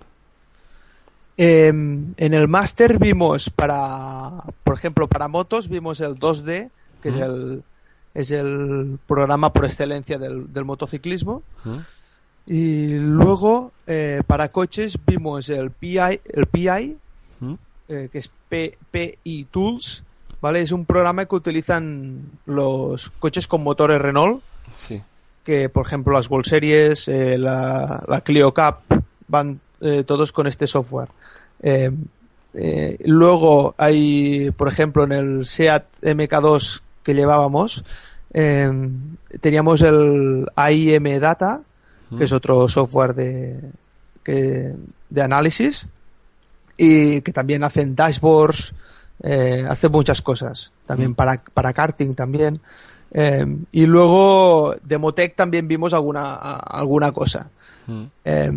[1.37, 7.17] Eh, en el máster vimos para, por ejemplo, para motos vimos el 2D, que es
[7.17, 7.65] el
[8.15, 11.43] es el programa por excelencia del, del motociclismo.
[12.47, 16.97] Y luego eh, para coches vimos el PI, el PI
[17.89, 20.05] eh, que es PI Tools,
[20.43, 20.61] ¿vale?
[20.61, 24.43] Es un programa que utilizan los coches con motores Renault,
[24.87, 25.01] Sí.
[25.45, 30.47] que por ejemplo las World Series, eh, la, la Clio Cup, van eh, todos con
[30.47, 31.09] este software.
[31.63, 31.91] Eh,
[33.05, 37.85] luego hay, por ejemplo, en el SEAT MK2 que llevábamos,
[38.35, 38.71] eh,
[39.41, 41.61] teníamos el AIM Data,
[42.17, 43.59] que es otro software de,
[44.23, 44.75] que-
[45.09, 45.87] de análisis
[46.77, 48.75] y que también hacen dashboards,
[49.23, 51.15] eh, hace muchas cosas, también Mm.
[51.15, 52.59] para, para karting también.
[53.15, 57.49] Eh, y luego de Motec también vimos alguna, a- alguna cosa.
[57.87, 58.03] Mm.
[58.25, 58.53] Eh,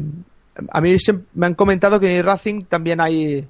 [0.71, 3.47] a mí se- me han comentado que en Racing también hay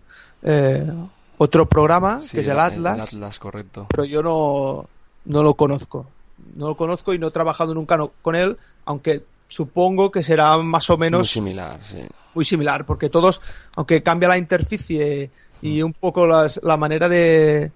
[1.38, 3.88] otro programa, Sí, que es el Atlas, El Atlas, correcto.
[3.90, 4.86] pero yo no,
[5.26, 6.08] no lo conozco.
[6.56, 10.58] No lo conozco y no he trabajado nunca no- con él, aunque supongo que será
[10.58, 12.00] más o Muy menos similar, sí.
[12.34, 13.42] muy similar, porque todos,
[13.76, 15.30] aunque cambia la interficie
[15.62, 17.72] y un poco las- la manera de,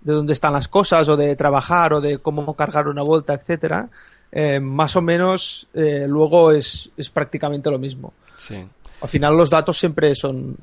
[0.00, 3.88] de dónde están las cosas, o de trabajar, o de cómo cargar una vuelta, etcétera,
[4.32, 8.12] eh, más o menos eh, luego es, es prácticamente lo mismo.
[8.36, 8.56] Sí.
[9.00, 10.56] Al final los datos siempre son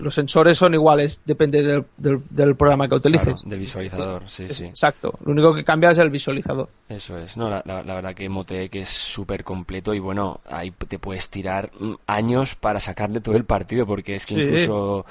[0.00, 3.34] los sensores son iguales, depende del, del, del programa que utilices.
[3.34, 4.64] Claro, del visualizador, sí, Es- sí.
[4.64, 5.18] Exacto.
[5.24, 6.70] Lo único que cambia es el visualizador.
[6.88, 10.70] Eso es, no, la, la- la verdad que Motec es súper completo y bueno, ahí
[10.70, 14.40] te puedes tirar mm, años para sacarle todo el partido porque es que Sí.
[14.40, 15.04] incluso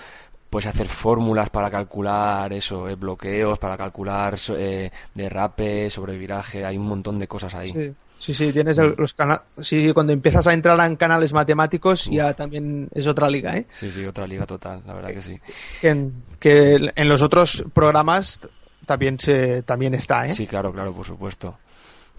[0.55, 6.85] puedes hacer fórmulas para calcular eso, eh, bloqueos, para calcular eh, derrape, sobreviraje, hay un
[6.87, 7.67] montón de cosas ahí.
[7.73, 7.93] Sí.
[8.17, 9.41] Sí, sí, tienes el- los canales.
[9.61, 13.65] Sí, cuando empiezas a entrar en canales matemáticos ya también es otra liga, ¿eh?
[13.73, 15.35] Sí, sí, otra liga total, la verdad que sí.
[15.81, 18.39] Que en, que en los otros programas
[18.85, 20.29] también se también está, ¿eh?
[20.29, 21.57] Sí, claro, claro, por supuesto.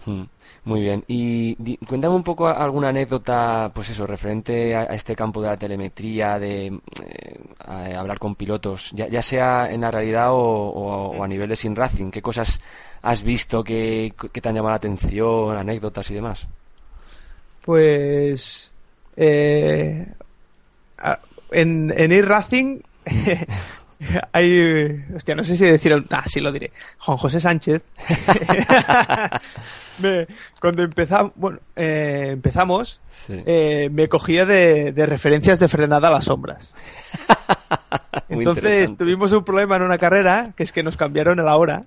[0.05, 0.21] Mm,
[0.67, 1.01] Muy bien.
[1.07, 5.47] Y di- cuéntame un poco alguna anécdota, pues eso, referente a, a este campo de
[5.47, 10.37] la telemetría, de eh, a- hablar con pilotos, ya, ya sea en la realidad o,
[10.39, 12.11] o- o a nivel de sin racing.
[12.11, 12.59] ¿Qué cosas
[13.01, 16.47] has visto que, que te han llamado la atención, anécdotas y demás?
[17.63, 18.69] Pues
[19.15, 20.05] eh,
[21.51, 22.81] en, en e-Racing
[24.31, 25.05] hay...
[25.15, 25.91] Hostia, no sé si decir...
[25.91, 26.71] el- Ah, sí lo diré.
[26.99, 27.81] Juan José Sánchez.
[29.99, 30.27] me-
[30.61, 33.41] cuando empezamos, bueno, eh, empezamos, Sí.
[33.45, 36.71] eh, me cogía de, de referencias de frenada a las sombras.
[38.29, 41.83] Entonces tuvimos un problema en una carrera, que es que nos cambiaron la hora.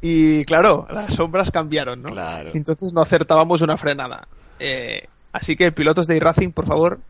[0.00, 2.10] Y claro, las sombras cambiaron, ¿no?
[2.10, 2.50] Claro.
[2.54, 4.28] Entonces no acertábamos una frenada.
[4.60, 7.00] Eh, así que pilotos de iRacing, por favor,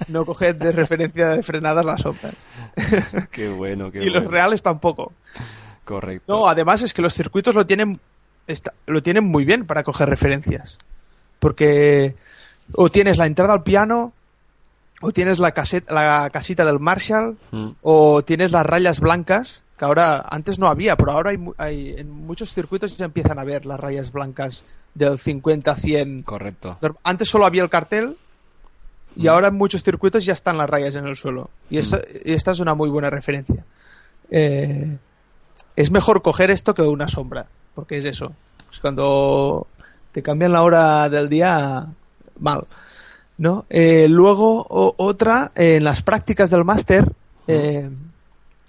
[0.08, 2.34] no coged de referencia de frenadas las sombras.
[3.30, 5.12] Qué bueno, qué y los reales tampoco.
[5.84, 6.32] Correcto.
[6.32, 8.00] No, además es que los circuitos lo tienen,
[8.46, 10.78] está- lo tienen muy bien para coger referencias.
[11.38, 12.14] Porque
[12.74, 14.12] o tienes la entrada al piano,
[15.00, 19.84] o tienes la, caseta, la casita del Marshall, Mm, o tienes las rayas blancas, que
[19.84, 23.66] ahora antes no había, pero ahora hay, hay- en muchos circuitos ya empiezan a ver
[23.66, 26.22] las rayas blancas del 50 100.
[26.22, 26.78] Correcto.
[27.02, 28.16] Antes solo había el cartel
[29.16, 31.50] y ahora en muchos circuitos ya están las rayas en el suelo.
[31.70, 33.64] Y esta, y esta es una muy buena referencia.
[34.30, 34.96] Eh,
[35.76, 38.32] es mejor coger esto que una sombra, porque es eso.
[38.72, 39.66] Es cuando
[40.12, 41.86] te cambian la hora del día,
[42.38, 42.64] mal.
[43.38, 43.64] ¿no?
[43.70, 47.10] Eh, luego, o- otra, eh, en las prácticas del máster,
[47.46, 47.88] eh,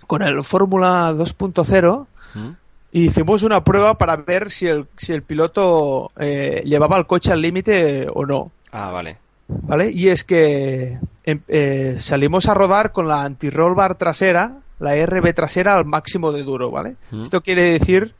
[0.07, 2.51] con el Fórmula 2.0, Mm,
[2.93, 8.07] hicimos una prueba para ver si el, si el piloto llevaba el coche al límite
[8.13, 8.51] o no.
[8.71, 9.17] Ah, vale.
[9.63, 9.91] ¿Vale?
[9.91, 15.33] Y es que em- eh, salimos a rodar con la anti-roll bar trasera, la RB
[15.33, 16.95] trasera al máximo de duro, ¿vale?
[17.11, 17.23] Mm.
[17.23, 18.13] Esto quiere decir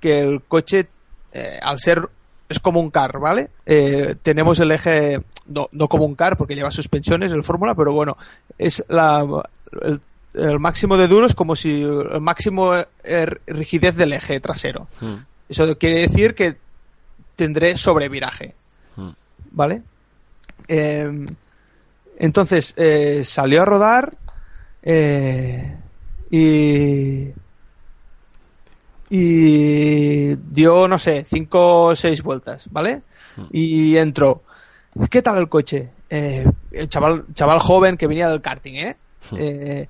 [0.00, 0.88] que el coche,
[1.32, 2.08] eh, al ser,
[2.48, 3.48] es como un car, ¿vale?
[3.64, 7.92] Eh, tenemos el eje, no, no como un car porque lleva suspensiones el Fórmula, pero
[7.92, 8.16] bueno,
[8.58, 9.24] es la,
[9.82, 10.00] el,
[10.34, 12.72] el máximo de duro es como si el máximo
[13.46, 14.86] rigidez del eje trasero.
[15.00, 15.14] Mm,
[15.48, 16.56] Eso quiere decir que
[17.36, 18.54] tendré sobreviraje.
[18.96, 19.10] mm.
[19.52, 19.82] ¿Vale?
[20.68, 21.26] Eh,
[22.18, 24.16] entonces eh, salió a rodar
[24.82, 25.76] eh,
[26.30, 27.30] y
[29.08, 33.02] y dio no sé cinco o seis vueltas, ¿vale?
[33.52, 34.42] Y entró.
[35.10, 35.90] ¿Qué tal el coche?
[36.08, 38.96] Eh, el chaval chaval joven que venía del karting, ¿eh?
[39.36, 39.88] Eh,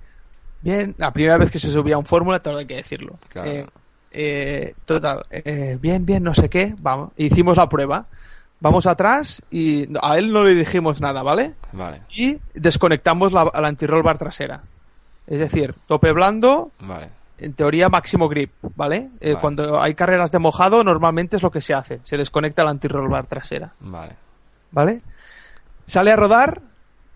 [0.63, 3.19] bien, la primera vez que se subía a un fórmula, todo hay que decirlo.
[3.29, 3.69] Claro.
[4.11, 8.07] Eh, total, eh, bien, bien, no sé qué, vamos, hicimos la prueba.
[8.61, 11.55] Vamos atrás y a él no le dijimos nada, ¿vale?
[11.73, 14.63] Vale, Y desconectamos la, la bar trasera.
[15.27, 17.09] Es decir, tope blando, vale.
[17.39, 19.11] en teoría máximo grip, ¿vale?
[19.21, 19.41] Eh, Vale.
[19.41, 23.09] Cuando hay carreras de mojado, normalmente es lo que se hace, se desconecta la anti-roll
[23.11, 24.15] bar trasera, Vale.
[24.71, 25.03] ¿vale?
[25.87, 26.63] Sale a rodar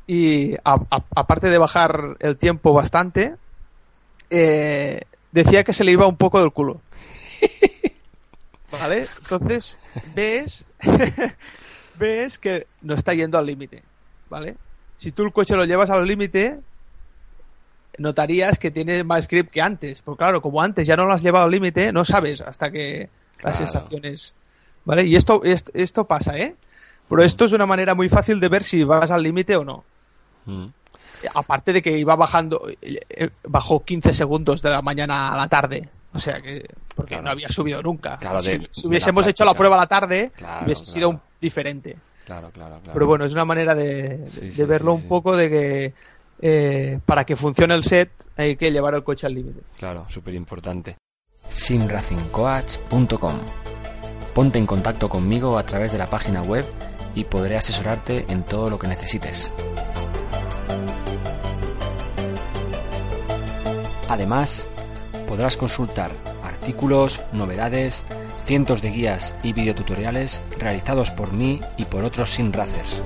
[0.07, 3.37] y aparte de bajar el tiempo bastante,
[4.29, 6.81] eh, decía que se le iba un poco del culo.
[8.73, 9.07] ¿Vale?
[9.23, 9.79] Entonces,
[10.15, 10.65] ves,
[11.99, 13.83] ves que no está yendo al límite,
[14.29, 14.57] ¿vale?
[14.97, 16.61] Si tú el coche lo llevas al límite,
[17.99, 20.03] notarías que tiene más grip que antes.
[20.03, 23.09] Porque claro, como antes ya no lo has llevado al límite, no sabes hasta que
[23.43, 23.71] las Claro.
[23.71, 24.35] sensaciones...
[24.83, 25.05] ¿Vale?
[25.05, 26.57] Y esto, esto, esto pasa, ¿eh?
[27.09, 29.85] Pero esto es una manera muy fácil de ver si vas al límite o no.
[30.47, 30.67] Mm,
[31.35, 35.49] Aparte de que iba bajando, eh, eh, bajó 15 segundos de la mañana a la
[35.49, 35.87] tarde.
[36.15, 36.65] O sea que,
[37.01, 37.25] porque Claro.
[37.25, 38.19] no había subido nunca.
[38.19, 40.33] Claro, si, de- si de hubiésemos la hecho la prueba a la tarde,
[40.65, 41.97] hubiese sido un- diferente.
[42.25, 42.93] Claro, claro, claro.
[42.93, 45.95] Pero bueno, es una manera de, Sí, de sí, verlo sí, un poco de que
[46.43, 49.61] eh, para que funcione el set hay que llevar el coche al límite.
[49.79, 50.97] Claro, súper importante.
[51.49, 53.35] simracingcoach.com.
[54.35, 56.65] Ponte en contacto conmigo a través de la página web
[57.15, 59.53] y podré asesorarte en todo lo que necesites.
[64.09, 64.67] Además,
[65.29, 66.11] podrás consultar
[66.61, 68.05] artículos, novedades,
[68.43, 73.03] cientos de guías y videotutoriales realizados por mí y por otros sin racers.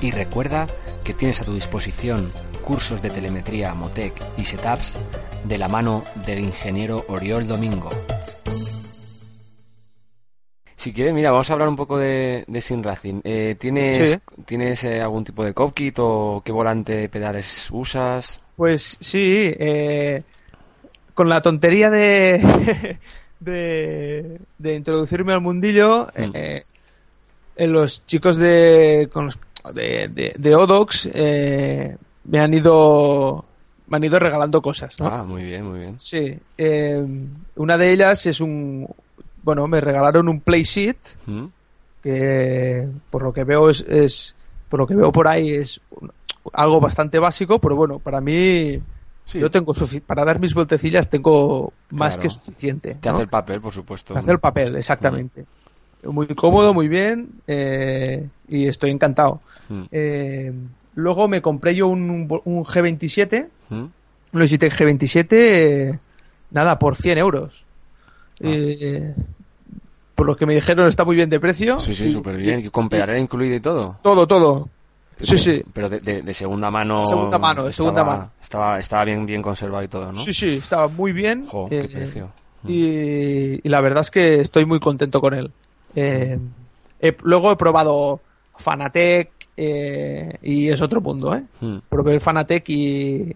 [0.00, 0.66] Y recuerda
[1.04, 2.32] que tienes a tu disposición
[2.64, 4.98] cursos de telemetría Motec y setups
[5.44, 7.90] de la mano del ingeniero Oriol Domingo.
[10.74, 13.20] Si quieres, mira, vamos a hablar un poco de, de Sin Racing.
[13.22, 14.16] Eh, ¿Tienes, Sí.
[14.44, 18.40] ¿tienes eh, algún tipo de cockpit o qué volante pedales usas?
[18.56, 20.24] Pues sí, eh,
[21.14, 22.98] con la tontería de,
[23.40, 26.64] de, de introducirme al mundillo, eh,
[27.56, 29.38] eh, los chicos de, con los-
[29.74, 33.44] de, de, de Odox eh, me han ido
[33.88, 35.06] me han ido regalando cosas, ¿no?
[35.06, 36.00] Ah, muy bien, muy bien.
[36.00, 36.36] Sí.
[36.56, 37.04] eh,
[37.56, 38.88] una de ellas es un
[39.42, 40.96] bueno, me regalaron un play sheet
[41.26, 41.46] Mm.
[42.02, 44.34] que por lo que veo es, es-
[44.68, 45.80] por lo que veo por ahí es
[46.54, 48.80] algo bastante básico, pero bueno, para mí
[49.24, 49.38] Sí.
[49.38, 49.72] yo tengo
[50.06, 52.22] para dar mis vueltecillas tengo más Claro.
[52.22, 52.96] que suficiente.
[53.00, 53.14] Te ¿no?
[53.14, 54.14] hace el papel, por supuesto.
[54.14, 55.44] Me hace el papel, exactamente.
[56.04, 59.40] Muy cómodo, muy bien eh, y estoy encantado.
[59.68, 59.82] Mm.
[59.92, 60.52] Eh,
[60.96, 63.74] luego me compré yo un, un G27, Mm.
[63.74, 63.90] un
[64.32, 65.98] Logitech G27, eh,
[66.50, 67.64] nada, por 100 euros.
[68.42, 68.48] Ah.
[68.48, 69.14] Eh,
[70.14, 71.78] por lo que me dijeron está muy bien de precio.
[71.78, 72.68] Sí, sí, súper bien.
[72.70, 73.98] Con pedalera incluida y todo.
[74.02, 74.68] todo, todo.
[75.22, 75.62] Sí, sí.
[75.72, 77.04] Pero de, de- de segunda mano.
[77.06, 78.30] Segunda mano, de segunda mano.
[78.40, 80.18] Estaba, estaba bien, bien conservado y todo, ¿no?
[80.18, 81.46] Sí, sí, estaba muy bien.
[81.46, 82.30] Jo, eh, qué precio.
[82.64, 82.68] Mm.
[82.70, 85.50] y, y la verdad es que estoy muy contento con él.
[85.96, 86.38] Eh,
[87.00, 88.20] he- luego he probado
[88.56, 91.42] Fanatec eh, y es otro mundo, ¿eh?
[91.60, 91.78] Mm.
[91.88, 93.32] Probé el Fanatec y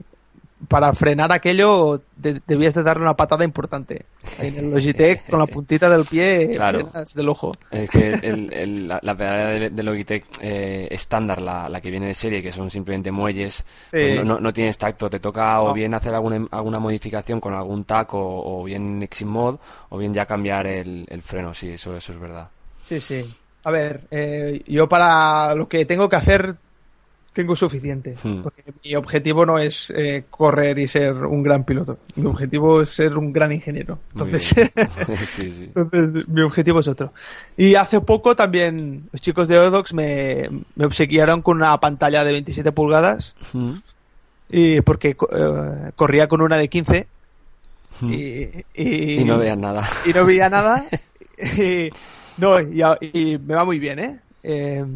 [0.68, 4.06] para frenar aquello de- debías de darle una patada importante.
[4.38, 6.88] En el Logitech con la puntita del pie Claro.
[7.14, 7.52] del ojo.
[7.70, 12.06] Es que el- el- la, la pedalera de, Logitech eh, estándar, la, la que viene
[12.06, 15.10] de serie, que son simplemente muelles, pues no, no- tienes tacto.
[15.10, 19.56] Te toca o bien hacer alguna, alguna modificación con algún tac o, bien Exim Mod
[19.90, 21.52] o bien ya cambiar el, el freno.
[21.52, 22.48] Sí, eso, eso es verdad.
[22.84, 23.34] Sí, sí.
[23.64, 26.54] A ver, eh, yo para lo que tengo que hacer
[27.36, 28.16] tengo suficiente.
[28.22, 28.40] Hmm.
[28.40, 31.98] Porque mi objetivo no es eh, correr y ser un gran piloto.
[32.14, 33.98] Mi objetivo es ser un gran ingeniero.
[34.12, 34.70] Entonces, bien.
[35.26, 35.70] sí, sí.
[35.74, 37.12] entonces, mi objetivo es otro.
[37.58, 42.32] Y hace poco también los chicos de Odox me, me obsequiaron con una pantalla de
[42.32, 43.34] 27 pulgadas.
[43.52, 43.72] Mm.
[44.48, 47.06] Y porque eh, corría con una de 15.
[48.00, 48.12] Mm.
[48.14, 49.86] Y, y, Y no veas nada.
[50.06, 50.86] y no veía nada.
[51.58, 51.90] y,
[52.38, 54.20] no, y me va muy bien, ¿eh?
[54.42, 54.86] Eh,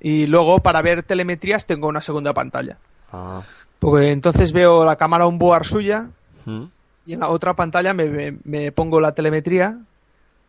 [0.00, 2.78] Y luego para ver telemetrías tengo una segunda pantalla.
[3.12, 3.42] Ah.
[3.78, 6.08] Porque entonces veo la cámara onboard suya
[6.46, 6.64] Mm.
[7.06, 9.78] y en la otra pantalla me, me- me pongo la telemetría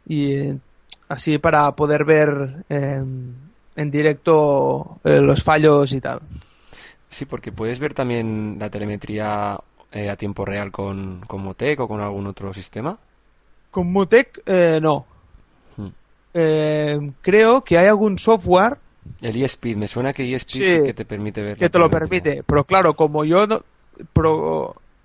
[0.06, 0.58] y eh,
[1.10, 3.04] así para poder ver eh,
[3.76, 6.22] en directo eh, los fallos y tal.
[7.10, 9.60] Sí, porque puedes ver también la telemetría
[9.92, 12.98] eh, a tiempo real con, con Motec o con algún otro sistema.
[13.72, 15.06] Con Mutec eh, no.
[15.78, 15.88] Hmm.
[16.34, 18.78] Eh, creo que hay algún software
[19.22, 21.58] El eSpeed, me suena que eSpeed Sí, sí que te permite ver.
[21.58, 22.44] que te lo permite.
[22.46, 23.62] Pero claro, como yo no-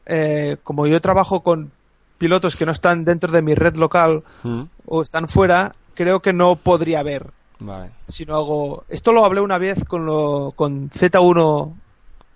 [0.07, 1.70] eh, como yo trabajo con
[2.18, 4.62] pilotos que no están dentro de mi red local Mm.
[4.87, 7.26] o están fuera, creo que no podría ver.
[7.59, 7.90] Vale.
[8.09, 8.85] Si no hago.
[8.88, 11.72] Esto lo hablé una vez con lo con Z1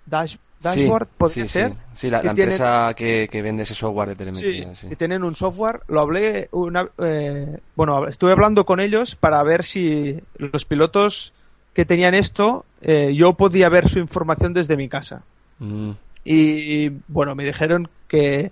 [0.05, 1.71] Dash, Dashboard, sí, podría sí, ser.
[1.71, 4.75] Sí, Sí, la, que la tienen- empresa que, que vende ese software de telemetría.
[4.75, 5.81] Sí, que tienen un software.
[5.87, 6.89] Lo hablé una.
[6.97, 11.33] eh, bueno, estuve hablando con ellos para ver si los pilotos
[11.79, 15.21] que tenían esto, eh, yo podía ver su información desde mi casa.
[15.59, 15.91] Mm.
[16.25, 18.51] Y bueno, me dijeron que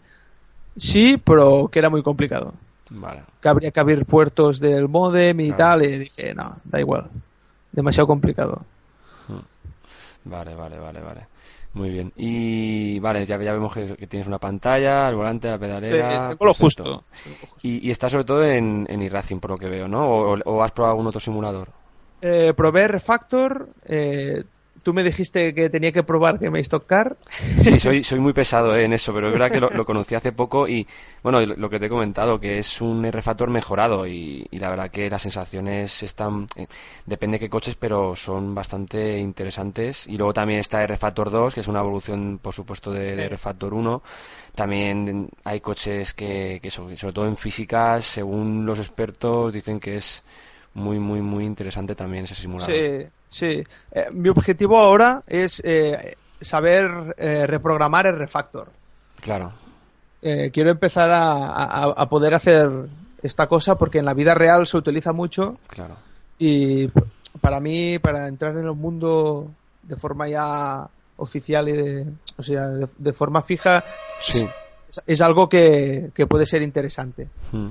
[0.77, 2.53] sí, pero que era muy complicado.
[2.89, 3.23] Vale.
[3.41, 5.57] Que habría que abrir puertos del modem y Claro.
[5.81, 5.83] tal.
[5.83, 7.09] Y dije, no, da igual.
[7.73, 8.61] Demasiado complicado.
[10.23, 11.27] Vale, vale, vale, vale.
[11.73, 12.13] Muy bien.
[12.15, 16.11] Y vale, ya, ya vemos que, que tienes una pantalla, el volante, la pedalera.
[16.11, 17.03] Sí, tengo lo justo.
[17.61, 20.07] Y, y está sobre todo en, en iRacing, por lo que veo, ¿no?
[20.07, 21.67] O, o has probado algún otro simulador?
[22.21, 23.69] Eh, probé Refactor.
[23.85, 24.43] eh,
[24.87, 27.17] tú me dijiste que tenía que probar que me Car.
[27.59, 30.15] Sí, soy, soy muy pesado eh, en eso, pero es verdad que lo, lo conocí
[30.15, 30.87] hace poco y,
[31.21, 34.89] bueno, lo, que te he comentado, que es un R-Factor mejorado y, y la verdad
[34.89, 36.67] que las sensaciones están, eh,
[37.05, 40.07] depende de qué coches, pero son bastante interesantes.
[40.07, 43.73] Y luego también está R-Factor 2, que es una evolución, por supuesto, de, de R-Factor
[43.73, 44.01] 1.
[44.55, 49.97] También hay coches que, que sobre, sobre todo en físicas, según los expertos, dicen que
[49.97, 50.23] es
[50.77, 52.73] muy, muy, muy interesante también ese simulador.
[52.73, 53.63] Sí, sí.
[53.91, 58.69] Eh, mi objetivo ahora es eh, saber eh, reprogramar el Refactor.
[59.21, 59.51] Claro.
[60.51, 62.69] Quiero empezar a, a- a poder hacer
[63.23, 65.95] esta cosa porque en la vida real se utiliza mucho Claro.
[66.37, 66.89] y
[67.39, 69.49] para mí, para entrar en el mundo
[69.83, 72.05] de forma ya oficial y de,
[72.35, 73.83] o sea, de, de forma fija,
[74.19, 74.45] Sí.
[74.89, 77.27] es, es algo que, que puede ser interesante.
[77.53, 77.69] Mm.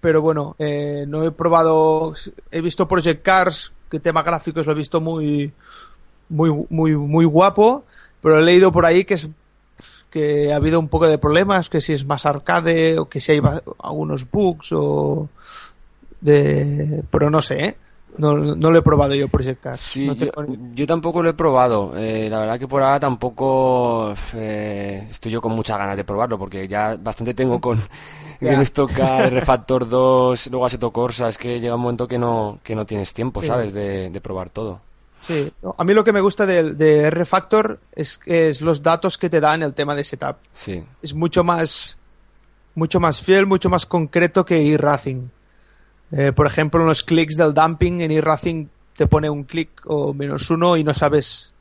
[0.00, 2.14] Pero bueno, eh, no he probado.
[2.50, 5.52] He visto Project Cars, que tema gráficos lo he visto muy,
[6.28, 7.84] muy, muy, muy guapo.
[8.22, 9.28] Pero he leído por ahí que es
[10.10, 13.32] que ha habido un poco de problemas, que si es más arcade o que si
[13.32, 13.42] hay
[13.82, 15.28] algunos bugs o
[16.20, 17.64] de, pero no sé.
[17.64, 17.76] ¿eh?
[18.16, 19.80] No, no lo he probado yo Project Cars.
[19.80, 20.14] Sí, No
[20.74, 21.92] yo, tampoco lo he probado.
[21.96, 26.38] Eh, la verdad que por ahora tampoco eh, estoy yo con muchas ganas de probarlo,
[26.38, 27.78] porque ya bastante tengo con
[28.40, 28.52] Ya.
[28.52, 32.76] Games Car, R-Factor 2, luego Assetto Corsa, es que llega un momento que no, que
[32.76, 33.48] no tienes tiempo, Sí.
[33.48, 33.72] ¿sabes?
[33.72, 34.80] De, de probar todo.
[35.20, 39.28] Sí, a mí lo que me gusta de, de R-Factor es, es los datos que
[39.28, 40.36] te dan el tema de setup.
[40.52, 41.98] Sí, Es mucho más,
[42.76, 45.28] mucho más fiel, mucho más concreto que eRacing.
[46.12, 50.12] Eh, por ejemplo, en los clics del dumping, en eRacing te pone un clic o
[50.14, 51.52] menos uno y no sabes,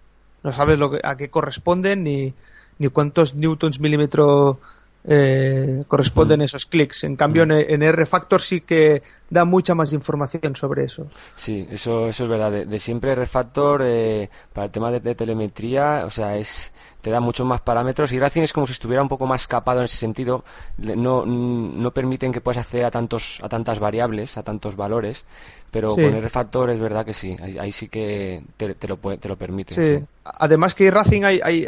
[0.44, 2.34] no sabes lo que, a qué corresponden ni,
[2.80, 4.60] ni cuántos newtons milímetro
[5.04, 7.04] eh, corresponden esos clics.
[7.04, 11.08] En cambio, en, en R-Factor sí que da mucha más información sobre eso.
[11.36, 12.52] sí, eso, eso es verdad.
[12.52, 16.74] De, de siempre R-Factor, eh, para el tema de, de telemetría, o sea, es
[17.08, 19.80] te da muchos más parámetros y Racing es como si estuviera un poco más capado
[19.80, 20.44] en ese sentido.
[20.78, 25.26] No, no permiten que puedas acceder a tantos a tantas variables, a tantos valores,
[25.72, 26.02] pero Sí.
[26.02, 29.38] con R-Factor es verdad que sí, ahí, ahí sí que te, te lo, te lo
[29.38, 29.74] permite.
[29.82, 30.04] Sí.
[30.26, 31.66] Además que eRacing hay, hay,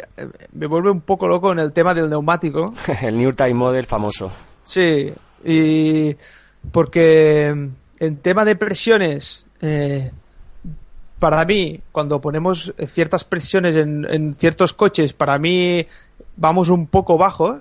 [0.52, 2.74] me vuelve un poco loco en el tema del neumático.
[3.02, 4.30] el New Time Model famoso.
[4.62, 5.10] Sí,
[5.42, 6.14] y
[6.70, 10.10] porque en tema de presiones, eh,
[11.20, 15.86] para mí, cuando ponemos ciertas presiones en, en ciertos coches, para mí
[16.36, 17.58] vamos un poco bajos,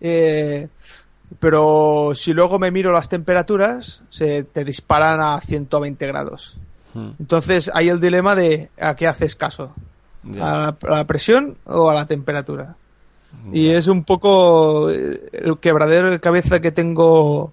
[0.00, 0.68] eh,
[1.38, 6.56] pero si luego me miro las temperaturas, se te disparan a 120 grados.
[7.18, 9.74] Entonces hay el dilema de a qué haces caso,
[10.22, 10.42] Ya.
[10.46, 12.76] a la, a la presión o a la temperatura.
[13.52, 17.52] Y es un poco eh, el quebradero de cabeza que tengo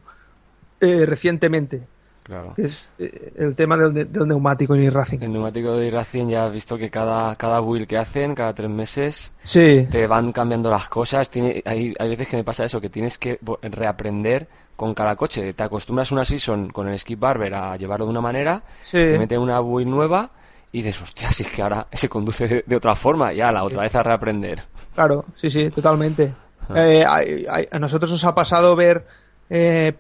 [0.80, 1.82] eh, recientemente,
[2.24, 2.54] Claro.
[2.58, 5.20] es eh, el tema del, del neumático en Racing.
[5.22, 8.70] El neumático de Racing ya has visto que cada, cada build que hacen, cada tres
[8.70, 11.30] meses, Sí, te van cambiando las cosas.
[11.30, 15.54] Tiene, hay, hay veces que me pasa eso, que tienes que reaprender con cada coche.
[15.54, 19.20] Te acostumbras una season con el Skip Barber a llevarlo de una manera, sí, te
[19.20, 20.32] meten una build nueva
[20.72, 23.64] y dices, hostia, si es que ahora se conduce de, de otra forma, ya la
[23.64, 24.62] otra vez a reaprender.
[24.96, 26.34] claro, sí, sí, totalmente.
[26.70, 26.88] Ah.
[27.24, 29.06] Eh, a nosotros nos ha pasado ver
[29.54, 29.92] eh,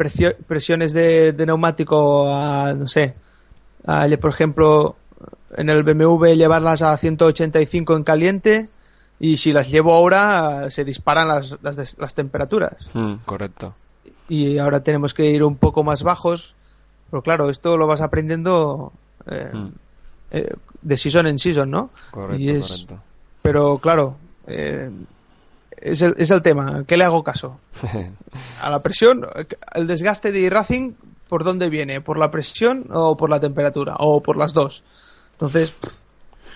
[0.48, 3.14] presiones de, de neumático a, no sé,
[3.86, 4.96] a, por ejemplo,
[5.58, 8.70] en el BMW llevarlas a 185 en caliente
[9.20, 12.90] y si las llevo ahora se disparan las, las temperaturas.
[12.94, 13.76] Mm, correcto.
[14.30, 16.56] y ahora tenemos que ir un poco más bajos.
[17.10, 18.94] Pero claro, esto lo vas aprendiendo
[19.28, 19.68] eh, Mm.
[20.32, 21.90] eh, de season en season, ¿no?
[22.10, 23.00] Correcto, Y es- correcto.
[23.42, 24.16] Pero claro,
[24.48, 24.90] eh,
[25.82, 26.84] es, el, es el tema.
[26.88, 27.60] ¿Qué le hago caso?
[28.62, 29.28] ¿A la presión?
[29.74, 30.94] ¿El desgaste de Racing
[31.28, 32.02] por dónde viene?
[32.02, 33.96] ¿Por la presión o por la temperatura?
[34.00, 34.84] ¿O por las dos?
[35.34, 35.74] Entonces,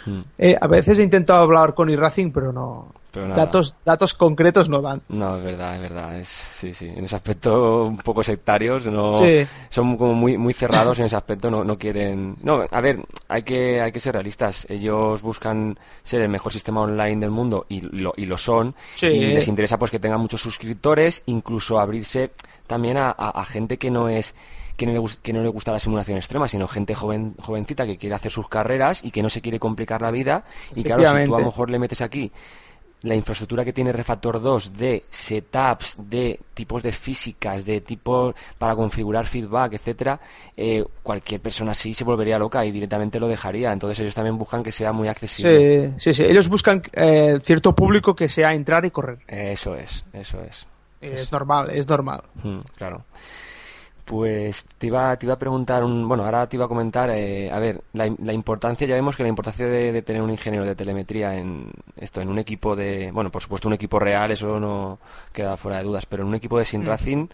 [0.08, 0.20] Mm.
[0.38, 2.94] eh, a veces he intentado hablar con iRacing, pero no.
[3.16, 3.46] Pero nada.
[3.46, 5.02] datos, datos concretos no dan.
[5.10, 6.20] No, es verdad, es verdad.
[6.20, 6.88] Es, sí, sí.
[6.88, 9.48] En ese aspecto un poco sectarios, no Sí.
[9.70, 12.36] son como muy muy cerrados en ese aspecto, no, no quieren.
[12.44, 13.00] No, a ver,
[13.30, 14.68] hay que hay que ser realistas.
[14.70, 18.76] Ellos buscan ser el mejor sistema online del mundo y lo y lo son.
[18.94, 19.08] Sí.
[19.08, 22.32] Y les interesa pues que tengan muchos suscriptores, incluso abrirse
[22.68, 24.36] también a, a- a gente que no es
[24.78, 27.96] que no, le, que no le gusta la simulación extrema, sino gente joven, jovencita que
[27.96, 30.44] quiere hacer sus carreras y que no se quiere complicar la vida.
[30.76, 32.30] Y claro, si tú a lo mejor le metes aquí
[33.06, 38.76] la infraestructura que tiene Refactor 2 de setups, de tipos de físicas, de tipos para
[38.76, 40.20] configurar feedback, etcétera,
[40.58, 43.72] eh, cualquier persona así se volvería loca y directamente lo dejaría.
[43.72, 45.92] Entonces ellos también buscan que sea muy accesible.
[45.92, 46.24] Sí, sí, sí.
[46.24, 49.20] Ellos buscan eh, cierto público que sea entrar y correr.
[49.28, 50.68] Eso es, eso es.
[51.00, 52.24] Es normal, es normal.
[52.44, 53.06] Mm, claro.
[54.06, 57.50] Pues te iba, te iba a preguntar, un, bueno, ahora te iba a comentar, eh,
[57.52, 60.64] a ver, la, la importancia, ya vemos que la importancia de, de tener un ingeniero
[60.64, 64.60] de telemetría en esto, en un equipo de, bueno, por supuesto un equipo real, eso
[64.60, 65.00] no
[65.34, 67.28] queda fuera de dudas, pero en un equipo de Sin Racing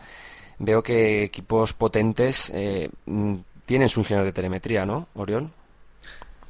[0.60, 5.52] veo que equipos potentes eh, mm, tienen su ingeniero de telemetría, ¿no, Orión?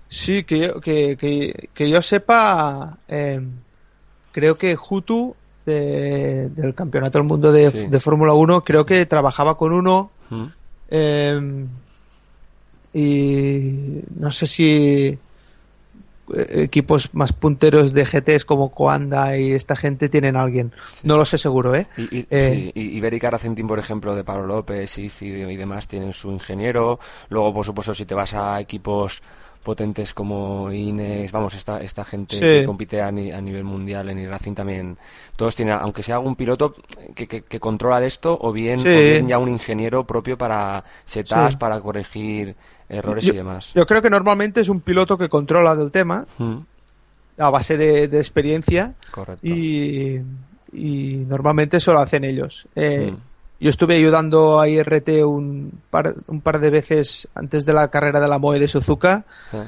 [0.08, 3.42] Sí, que yo, que, que, que yo sepa, eh,
[4.32, 7.88] creo que Hutu de- del Campeonato del Mundo de, Sí.
[7.88, 10.45] de Fórmula 1, creo que trabajaba con uno Mm.
[10.89, 11.66] eh,
[12.93, 15.18] y no sé si
[16.34, 20.72] eh, equipos más punteros de GTs como Coanda y esta gente tienen a alguien.
[21.03, 21.88] No lo sé seguro, ¿eh?
[21.97, 25.55] Y, y- Eh, sí, y Ibérica Racing Team, por ejemplo, de Pablo López, Izzy y
[25.57, 26.99] demás, tienen su ingeniero.
[27.30, 29.22] Luego, por supuesto, si te vas a equipos
[29.64, 32.41] potentes como Ines, vamos, esta, esta gente Sí.
[32.41, 34.97] que compite a, ni- a nivel mundial en Racing también,
[35.36, 36.74] todos tienen, aunque sea un piloto
[37.16, 38.88] que, que- que controla de esto, o bien, Sí.
[38.88, 41.57] o bien ya un ingeniero propio para setas, Sí.
[41.57, 42.55] para corregir
[42.89, 43.72] errores yo, y demás.
[43.74, 46.57] yo creo que normalmente es un piloto que controla del tema Mm,
[47.38, 49.45] a base de, de experiencia correcto.
[49.47, 50.20] y,
[50.74, 52.68] y normalmente eso lo hacen ellos.
[52.76, 53.31] Eh, Mm.
[53.62, 58.20] Yo estuve ayudando a IRT un par, un par de veces antes de la carrera
[58.20, 59.68] de la Moe de Suzuka Ah,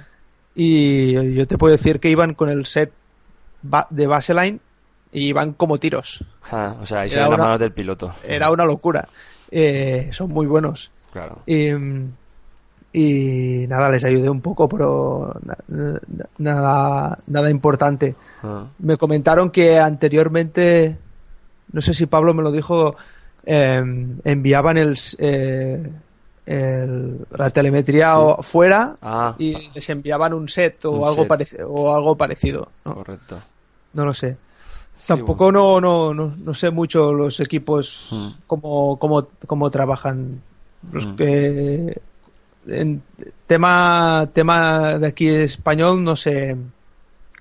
[0.56, 2.92] y yo te puedo decir que iban con el set
[3.90, 4.60] de baseline
[5.12, 6.24] y iban como tiros.
[6.52, 8.14] ah, o sea, ahí se las manos del piloto.
[8.28, 9.08] Era una locura.
[9.52, 10.92] Eh, son muy buenos.
[11.12, 11.40] Claro.
[11.46, 11.70] Y,
[12.92, 16.00] y nada, les ayudé un poco, pero na- na-
[16.38, 18.16] nada, nada importante.
[18.44, 20.98] Ah, Me comentaron que anteriormente,
[21.72, 22.96] no sé si Pablo me lo dijo,
[23.46, 23.84] eh,
[24.24, 25.90] enviaban el, eh,
[27.38, 28.44] la telemetría Sí.
[28.44, 31.28] fuera Ah, y les enviaban un set o Un algo set.
[31.28, 32.70] parecido o algo parecido.
[32.86, 33.40] No, correcto.
[33.94, 34.38] no lo sé.
[34.98, 38.28] Sí, Tampoco no, no, no, no sé mucho los equipos Mm.
[38.48, 40.42] cómo, cómo, cómo trabajan.
[40.92, 41.16] Los Mm.
[41.16, 42.02] que
[42.68, 43.02] en
[43.48, 46.56] tema tema de aquí español no sé.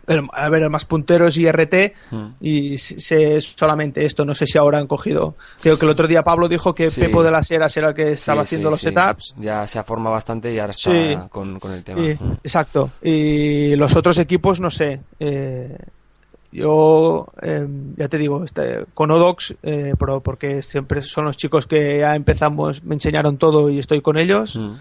[0.07, 2.27] El- a ver, el más puntero es IRT Mm.
[2.41, 4.25] y sé solamente esto.
[4.25, 5.37] No sé si ahora han cogido.
[5.61, 7.01] Creo que el otro día Pablo dijo que Sí.
[7.01, 9.35] Pepo de las Heras era el que estaba Sí, haciendo sí, los setups.
[9.39, 12.01] Ya se ha formado bastante y ahora está con, con el tema.
[12.01, 12.33] Y- Mm.
[12.43, 12.91] exacto.
[13.03, 15.01] Y los otros equipos, no sé.
[15.21, 15.77] Eh,
[16.51, 21.67] yo, eh, ya te digo, este, con Odox, eh, pero porque siempre son los chicos
[21.67, 24.57] que ya empezamos, me enseñaron todo y estoy con ellos.
[24.57, 24.73] Mm.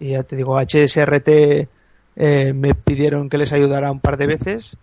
[0.00, 1.68] Y ya te digo, HSRT
[2.18, 4.76] eh, me pidieron que les ayudara un par de veces.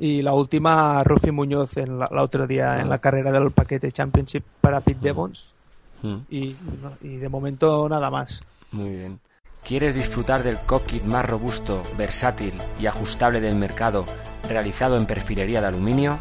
[0.00, 3.92] Y la última, Rufi Muñoz, en la, la otro día en la carrera del paquete
[3.92, 5.54] Championship para Pit Devons.
[6.02, 6.16] Mm.
[6.28, 6.56] Y,
[7.02, 8.42] y de momento nada más.
[8.72, 9.20] Muy bien.
[9.64, 14.04] ¿Quieres disfrutar del cockpit más robusto, versátil y ajustable del mercado
[14.48, 16.18] realizado en perfilería de aluminio?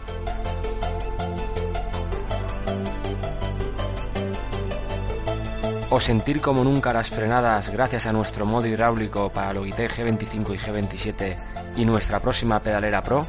[5.94, 10.58] ¿O sentir como nunca las frenadas gracias a nuestro modo hidráulico para Logitech G25 y
[10.58, 11.36] G27
[11.76, 13.28] y nuestra próxima pedalera Pro?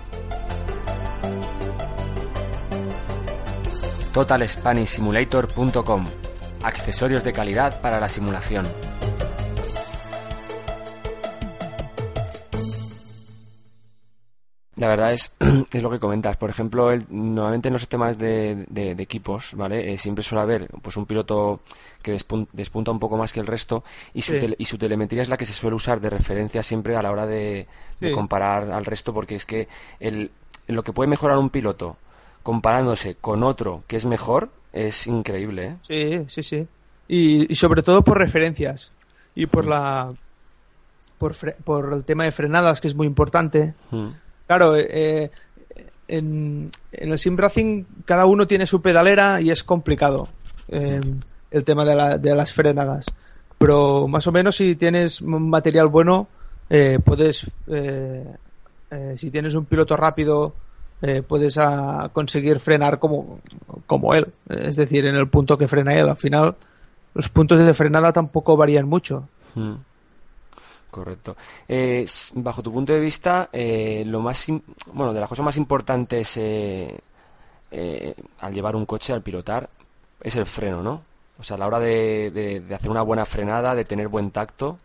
[4.12, 6.06] TotalSpanishSimulator.com
[6.62, 8.68] Accesorios de calidad para la simulación.
[14.82, 15.32] La verdad es,
[15.72, 16.36] es lo que comentas.
[16.36, 19.92] Por ejemplo, el- normalmente en los temas de, de- de equipos, ¿vale?
[19.92, 21.60] Eh, siempre suele haber pues un piloto
[22.02, 24.38] que despun- despunta un poco más que el resto y su, Sí.
[24.40, 27.12] tele- y su telemetría es la que se suele usar de referencia siempre a la
[27.12, 27.68] hora de,
[28.00, 28.10] de Sí.
[28.12, 29.68] comparar al resto porque es que
[30.00, 30.32] el,
[30.66, 31.96] lo que puede mejorar un piloto
[32.42, 35.76] comparándose con otro que es mejor es increíble, ¿eh?
[35.82, 36.66] Sí, sí, sí.
[37.06, 38.90] Y, y sobre todo por referencias.
[39.36, 40.12] Y por la.
[41.18, 43.74] Por, fre- por el tema de frenadas, que es muy importante.
[43.92, 44.08] Mm.
[44.46, 45.30] Claro, eh,
[46.08, 50.28] en, en el sim racing cada uno tiene su pedalera y es complicado
[50.68, 51.00] eh,
[51.50, 53.06] el tema de, la- de las frenadas.
[53.58, 56.26] Pero más o menos si tienes material bueno,
[56.68, 58.26] eh, puedes, eh,
[58.90, 60.54] eh, si tienes un piloto rápido,
[61.00, 63.40] eh, puedes ah, conseguir frenar como,
[64.14, 64.26] él.
[64.48, 66.08] Es decir, en el punto que frena él.
[66.08, 66.56] Al final,
[67.14, 69.28] los puntos de frenada tampoco varían mucho.
[69.54, 69.74] Mm.
[70.92, 71.36] Correcto.
[71.66, 74.46] Eh, bajo tu punto de vista, eh, lo más,
[74.92, 76.96] bueno, de las cosas más importantes eh,
[77.70, 79.68] eh, al llevar un coche, al pilotar,
[80.22, 81.02] es el freno, ¿no?
[81.38, 84.30] O sea, a la hora de, de- de hacer una buena frenada, de tener buen
[84.30, 84.76] tacto.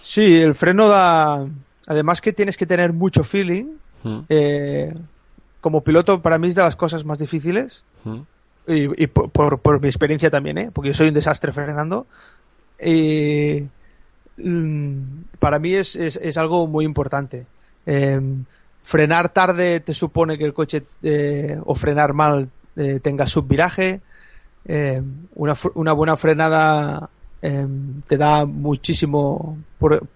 [0.00, 1.44] Sí, el freno da.
[1.88, 3.76] Además que tienes que tener mucho feeling.
[4.04, 4.20] Mm,
[5.60, 7.82] como piloto, para mí es de las cosas más difíciles.
[8.04, 8.20] mm,
[8.68, 10.70] Y, y por, por- por mi experiencia también, ¿eh?
[10.72, 12.06] Porque yo soy un desastre frenando.
[12.80, 13.64] Y.
[14.36, 14.98] mm,
[15.38, 17.46] para mí es, es- es algo muy importante.
[17.86, 18.20] Eh,
[18.82, 24.00] frenar tarde te supone que el coche, eh, o frenar mal, eh, tenga subviraje.
[24.66, 25.02] Eh,
[25.34, 27.08] una, una buena frenada
[27.42, 27.66] eh,
[28.06, 29.58] te da muchísimo.
[29.78, 30.06] por-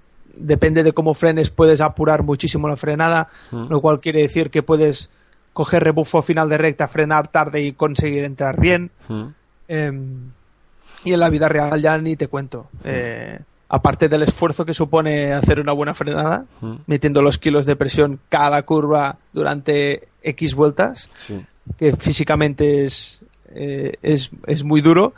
[0.41, 3.67] depende de cómo frenes, puedes apurar muchísimo la frenada, Mm.
[3.69, 5.11] lo cual quiere decir que puedes
[5.53, 8.91] coger rebufo a final de recta, frenar tarde y conseguir entrar bien.
[9.09, 9.27] mm.
[11.05, 12.69] Y en la vida real ya ni te cuento.
[12.85, 13.39] Eh,
[13.69, 16.75] aparte del esfuerzo que supone hacer una buena frenada, Mm.
[16.87, 21.45] metiendo los kilos de presión cada curva durante X vueltas, Sí.
[21.79, 23.21] que físicamente es,
[23.55, 25.13] eh, es, es muy duro,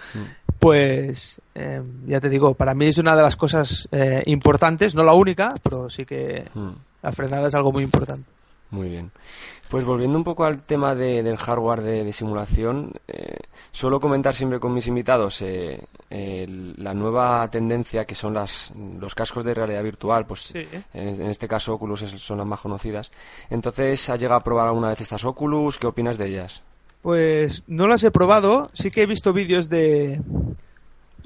[0.58, 5.02] pues eh, ya te digo, para mí es una de las cosas eh, importantes, no
[5.02, 6.70] la única, pero sí que Mm.
[7.02, 8.28] la frenada es algo muy importante.
[8.70, 9.10] Muy bien.
[9.70, 13.36] Pues volviendo un poco al tema de- del hardware de, de simulación, eh,
[13.70, 15.80] suelo comentar siempre con mis invitados eh,
[16.76, 20.66] la nueva tendencia que son las, los cascos de realidad virtual, pues Sí.
[20.92, 23.12] en, en este caso Oculus es- son las más conocidas.
[23.48, 25.78] Entonces, ¿has llegado a probar alguna vez estas Oculus?
[25.78, 26.62] ¿Qué opinas de ellas?
[27.00, 30.20] Pues no las he probado, sí que he visto vídeos de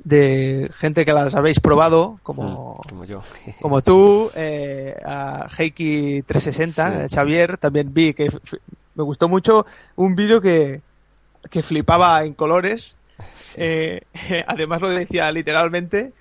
[0.05, 3.23] de gente que las habéis probado, como, Mm, como yo.
[3.61, 7.01] como tú, eh, a Heiki 360, Sí.
[7.01, 8.31] eh, Xavier, también vi que
[8.95, 9.65] me gustó mucho
[9.97, 10.81] un vídeo que,
[11.51, 12.95] que flipaba en colores
[13.57, 14.03] Eh,
[14.47, 16.13] además lo decía literalmente.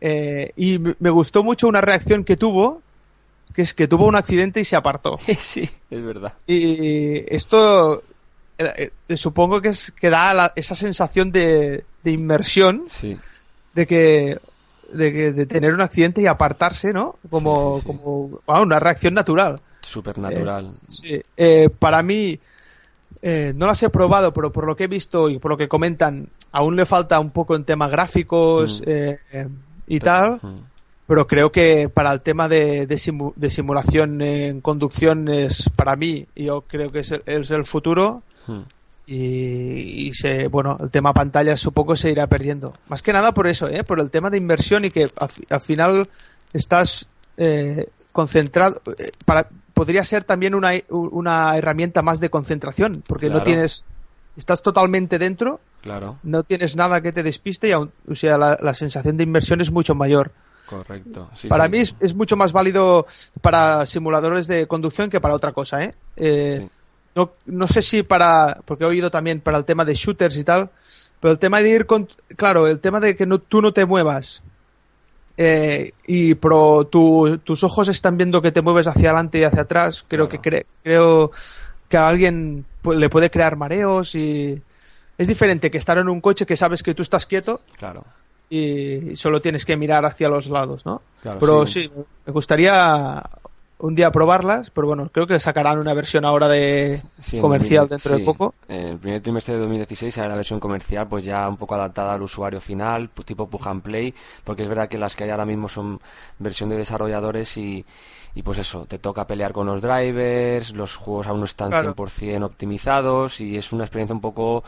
[0.00, 2.82] eh, y me gustó mucho una reacción que tuvo,
[3.54, 5.16] que es que tuvo un accidente y se apartó.
[5.38, 6.34] sí, es verdad.
[6.46, 8.02] Y esto
[9.16, 13.16] supongo que es que da la- esa sensación de, de inmersión, Sí,
[13.74, 14.38] de que
[14.92, 17.16] de, que- de tener un accidente y apartarse, ¿no?
[17.28, 17.86] Como, Sí, sí, sí.
[17.98, 19.60] como una reacción natural.
[19.80, 20.72] súper natural.
[20.88, 22.38] Sí, eh, para mí,
[23.22, 25.68] eh, no las he probado, pero por lo que he visto y por lo que
[25.68, 28.84] comentan, aún le falta un poco en temas gráficos Mm.
[28.86, 29.48] eh, eh,
[29.86, 30.60] y tal, Mm.
[31.06, 35.96] pero creo que para el tema de, de, simu- de simulación en conducción es, para
[35.96, 38.60] mí, yo creo que es el, es el futuro Mm.
[39.06, 42.74] Y, y se, bueno, el tema pantallas supongo se irá perdiendo.
[42.88, 43.84] Más que nada por eso, ¿eh?
[43.84, 46.08] por el tema de inversión y que al, fi- al final
[46.52, 48.80] estás eh, concentrado.
[48.98, 53.84] eh, para, podría ser también una, una herramienta más de concentración, porque no tienes.
[54.36, 58.56] Estás totalmente dentro, Claro, no tienes nada que te despiste y aún, o sea, la,
[58.60, 60.32] la sensación de inversión es mucho mayor.
[60.66, 61.28] correcto.
[61.34, 61.70] Sí, para sí.
[61.70, 63.06] mí es, es mucho más válido
[63.42, 65.94] para simuladores de conducción que para otra cosa, ¿eh?
[66.16, 66.70] Eh, Sí.
[67.14, 70.44] No, no sé si para, porque he oído también para el tema de shooters y
[70.44, 70.70] tal,
[71.20, 73.86] pero el tema de ir con, claro, el tema de que no, tú no te
[73.86, 74.42] muevas
[75.36, 79.62] eh, y pro, tu- tus ojos están viendo que te mueves hacia adelante y hacia
[79.62, 80.42] atrás, creo Claro.
[80.42, 81.30] que cre- creo
[81.88, 82.64] que a alguien
[82.96, 84.60] le puede crear mareos y
[85.18, 88.04] es diferente que estar en un coche que sabes que tú estás quieto Claro.
[88.50, 91.02] y solo tienes que mirar hacia los lados, ¿no?
[91.22, 91.84] Claro, pero sí.
[91.84, 91.90] sí.
[92.26, 93.22] me gustaría
[93.78, 97.90] un día probarlas, pero bueno, creo que sacarán una versión ahora de Sí, comercial 2000,
[97.90, 98.54] dentro de poco.
[98.68, 102.14] En el primer trimestre de 2016 será la versión comercial, pues ya un poco adaptada
[102.14, 104.14] al usuario final, tipo and Play,
[104.44, 106.00] porque es verdad que las que hay ahora mismo son
[106.38, 107.84] versión de desarrolladores y,
[108.34, 111.94] y pues eso, te toca pelear con los drivers, los juegos aún no están Claro.
[111.94, 114.62] 100% optimizados y es una experiencia un poco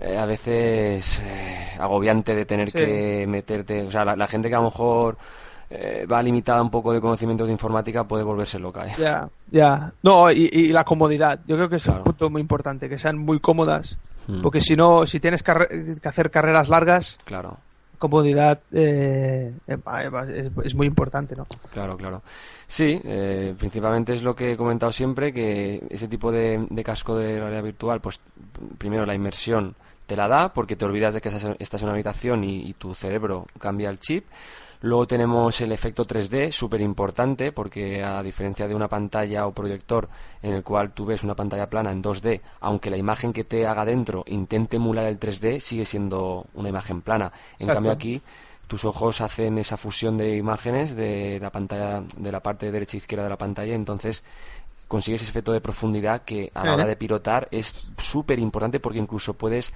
[0.00, 2.78] eh, a veces eh, agobiante de tener Sí.
[2.78, 5.16] que meterte, o sea, la, la gente que a lo mejor
[5.70, 8.86] eh, va limitada un poco de conocimientos de informática puede volverse loca.
[8.86, 8.92] ¿eh?
[8.98, 9.92] Ya, ya.
[10.02, 11.40] No, y, y la comodidad.
[11.46, 11.98] Yo creo que es Claro.
[12.00, 13.98] un punto muy importante, que sean muy cómodas.
[14.26, 14.40] Mm.
[14.40, 15.52] Porque si no, si tienes que
[16.04, 17.58] hacer carreras largas, Claro.
[17.98, 19.78] comodidad eh, eh,
[20.34, 21.46] es, es muy importante, ¿no?
[21.72, 22.22] Claro, claro.
[22.66, 27.16] Sí, eh, principalmente es lo que he comentado siempre, que ese tipo de, de casco
[27.16, 28.20] de realidad virtual, pues
[28.78, 29.74] primero la inmersión
[30.06, 32.72] te la da porque te olvidas de que estás estás en una habitación y, y
[32.74, 34.24] tu cerebro cambia el chip.
[34.84, 40.10] Luego tenemos el efecto 3D, súper importante, porque a diferencia de una pantalla o proyector
[40.42, 43.66] en el cual tú ves una pantalla plana en 2D, aunque la imagen que te
[43.66, 47.32] haga dentro intente emular el 3D, sigue siendo una imagen plana.
[47.52, 47.72] En Exacto.
[47.72, 48.20] cambio aquí
[48.66, 53.00] tus ojos hacen esa fusión de imágenes de la pantalla, de la parte derecha e
[53.00, 54.22] izquierda de la pantalla, entonces
[54.86, 58.98] consigues ese efecto de profundidad que a la hora de pilotar es súper importante porque
[58.98, 59.72] incluso puedes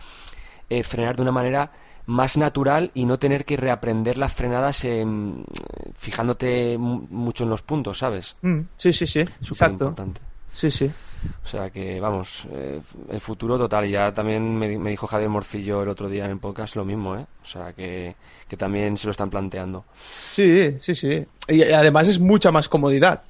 [0.69, 1.71] eh, frenar de una manera
[2.09, 5.45] más natural y no tener que reaprender las frenadas en-
[5.97, 8.37] fijándote mu- mucho en los puntos, ¿sabes?
[8.43, 9.25] Mm, sí, sí, sí.
[9.41, 10.21] Súper importante.
[10.55, 10.91] Sí, sí.
[11.45, 12.81] O sea que, vamos, eh,
[13.11, 13.89] el futuro total.
[13.89, 17.17] Ya también me, me dijo Javier Morcillo el otro día en el podcast lo mismo,
[17.17, 17.27] ¿eh?
[17.43, 18.15] O sea que,
[18.49, 19.85] que también se lo están planteando.
[20.33, 21.27] Sí, sí, sí.
[21.49, 23.23] Y además es mucha más comodidad.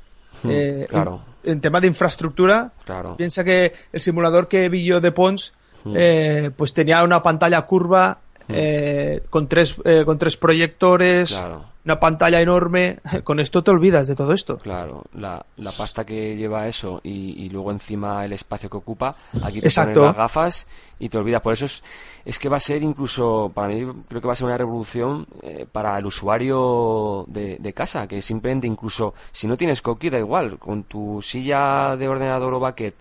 [0.42, 1.22] Hmm, Eh, claro.
[1.42, 3.16] En, en tema de infraestructura, Claro.
[3.16, 5.52] piensa que el simulador que vi yo de Pons,
[5.84, 5.94] Hmm.
[5.96, 8.18] eh, pues tenía una pantalla curva
[8.48, 11.64] eh, con tres eh, con tres proyectores, Claro.
[11.84, 12.98] una pantalla enorme.
[13.24, 14.58] Con esto te olvidas de todo esto.
[14.58, 19.14] Claro, la, la pasta que lleva eso y, y luego encima el espacio que ocupa,
[19.42, 19.94] aquí te Exacto.
[20.00, 20.66] pones las gafas
[20.98, 21.40] y te olvidas.
[21.40, 21.82] Por eso es,
[22.24, 25.26] es que va a ser incluso, para mí creo que va a ser una revolución
[25.42, 30.18] eh, para el usuario de, de casa, que simplemente incluso si no tienes coquí, da
[30.18, 32.94] igual, con tu silla de ordenador o baquet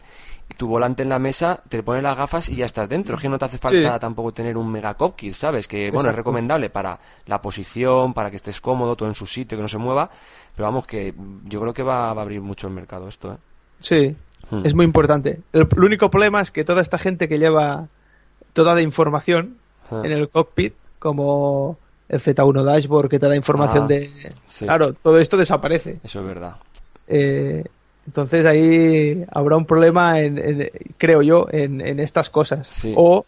[0.57, 3.15] tu volante en la mesa, te pones las gafas y ya estás dentro.
[3.15, 3.99] Es que no te hace falta Sí.
[3.99, 5.67] tampoco tener un mega cockpit, ¿sabes?
[5.67, 9.57] Que, bueno, es recomendable para la posición, para que estés cómodo, todo en su sitio,
[9.57, 10.09] que no se mueva.
[10.55, 11.13] Pero vamos, que
[11.45, 13.37] yo creo que va, va a abrir mucho el mercado esto, ¿eh?
[13.79, 14.15] Sí,
[14.51, 14.61] Hmm.
[14.65, 15.41] es muy importante.
[15.51, 17.87] El, el único problema es que toda esta gente que lleva
[18.53, 19.57] toda la información
[19.91, 20.01] Ah.
[20.03, 21.77] en el cockpit, como
[22.09, 24.09] el Z1 Dashboard que te da información Ah, de...
[24.45, 24.65] sí.
[24.65, 25.99] Claro, todo esto desaparece.
[26.03, 26.55] Eso es verdad.
[27.07, 27.63] Eh,
[28.07, 32.65] entonces ahí habrá un problema, en, en- creo yo, en, en estas cosas.
[32.65, 32.93] Sí.
[32.95, 33.25] O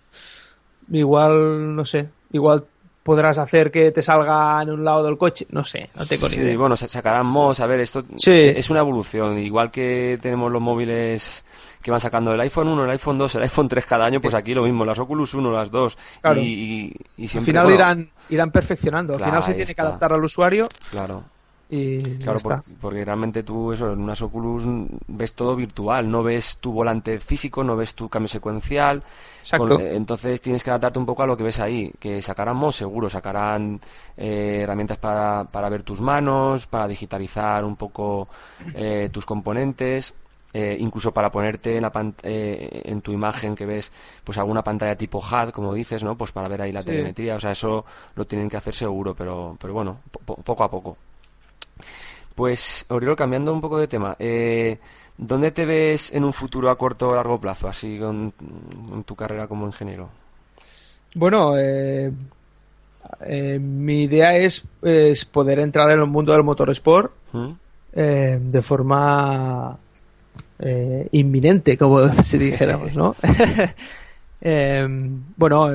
[0.91, 2.65] igual, no sé, igual
[3.03, 5.47] podrás hacer que te salga en un lado del coche.
[5.51, 6.57] No sé, no tengo ni Sí, idea.
[6.57, 8.32] bueno, sa- sacarán mods, a ver, esto Sí.
[8.55, 9.38] es una evolución.
[9.39, 11.45] Igual que tenemos los móviles
[11.82, 14.34] que van sacando el iPhone 1, el iPhone 2, el iPhone 3 cada año, pues
[14.34, 15.97] aquí lo mismo, las Oculus 1, las 2.
[16.21, 16.39] Claro.
[16.41, 19.13] Y, y- y Al siempre, final bueno, irán, irán perfeccionando.
[19.13, 21.23] Al Claro, final se tiene que adaptar al usuario Claro.
[21.70, 22.39] Y Claro,
[22.82, 24.63] porque, realmente tú eso en unas Oculus
[25.07, 29.03] ves todo virtual, no ves tu volante físico, no ves tu cambio secuencial.
[29.41, 29.76] Exacto.
[29.78, 32.72] Con- entonces tienes que adaptarte un poco a lo que ves ahí, que sacarán mod
[32.72, 33.80] seguro, sacarán
[34.17, 38.28] eh, herramientas para, para ver tus manos, para digitalizar un poco
[38.74, 40.15] eh, tus componentes.
[40.51, 43.93] eh, incluso para ponerte en, la pan- eh, en tu imagen que ves
[44.24, 46.88] pues alguna pantalla tipo HUD como dices no pues para ver ahí la Sí.
[46.88, 50.70] telemetría o sea eso lo tienen que hacer seguro pero pero bueno po- poco a
[50.72, 50.97] poco
[52.40, 54.80] pues, Oriol, cambiando un poco de tema, eh,
[55.18, 59.14] ¿dónde te ves en un futuro a corto o largo plazo, así con, con tu
[59.14, 60.08] carrera como ingeniero?
[61.16, 62.10] Bueno, eh,
[63.26, 67.50] eh, mi idea es, es poder entrar en el mundo del motorsport ¿Mm?
[67.92, 69.78] eh, de forma
[70.60, 73.18] eh, inminente, como si dijéramos, ¿no?
[74.42, 74.88] Eh,
[75.36, 75.68] bueno,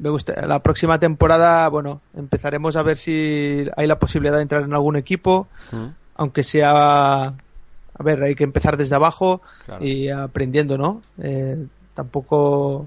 [0.00, 0.46] me gusta.
[0.46, 4.96] La próxima temporada, bueno, empezaremos a ver si hay la posibilidad de entrar en algún
[4.96, 5.86] equipo, ¿Mm?
[6.20, 9.82] Aunque sea, a ver, hay que empezar desde abajo Claro.
[9.82, 11.00] y aprendiendo, ¿no?
[11.22, 11.56] Eh,
[11.94, 12.86] tampoco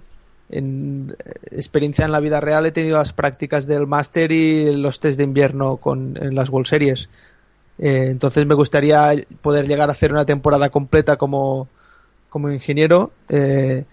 [0.52, 5.00] en eh, experiencia en la vida real he tenido las prácticas del máster y los
[5.00, 7.10] test de invierno con en las World Series.
[7.80, 11.68] Eh, entonces me gustaría poder llegar a hacer una temporada completa como,
[12.30, 13.12] como ingeniero.
[13.30, 13.86] eh,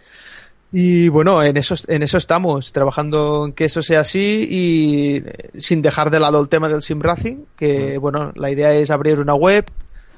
[0.72, 5.50] y bueno, en eso, en eso estamos, trabajando en que eso sea así y eh,
[5.58, 9.18] sin dejar de lado el tema del sim racing, que bueno, la idea es abrir
[9.20, 9.64] una web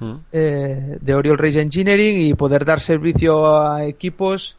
[0.00, 0.12] ¿Mm?
[0.32, 4.56] eh, de Oriol Race Engineering y poder dar servicio a equipos,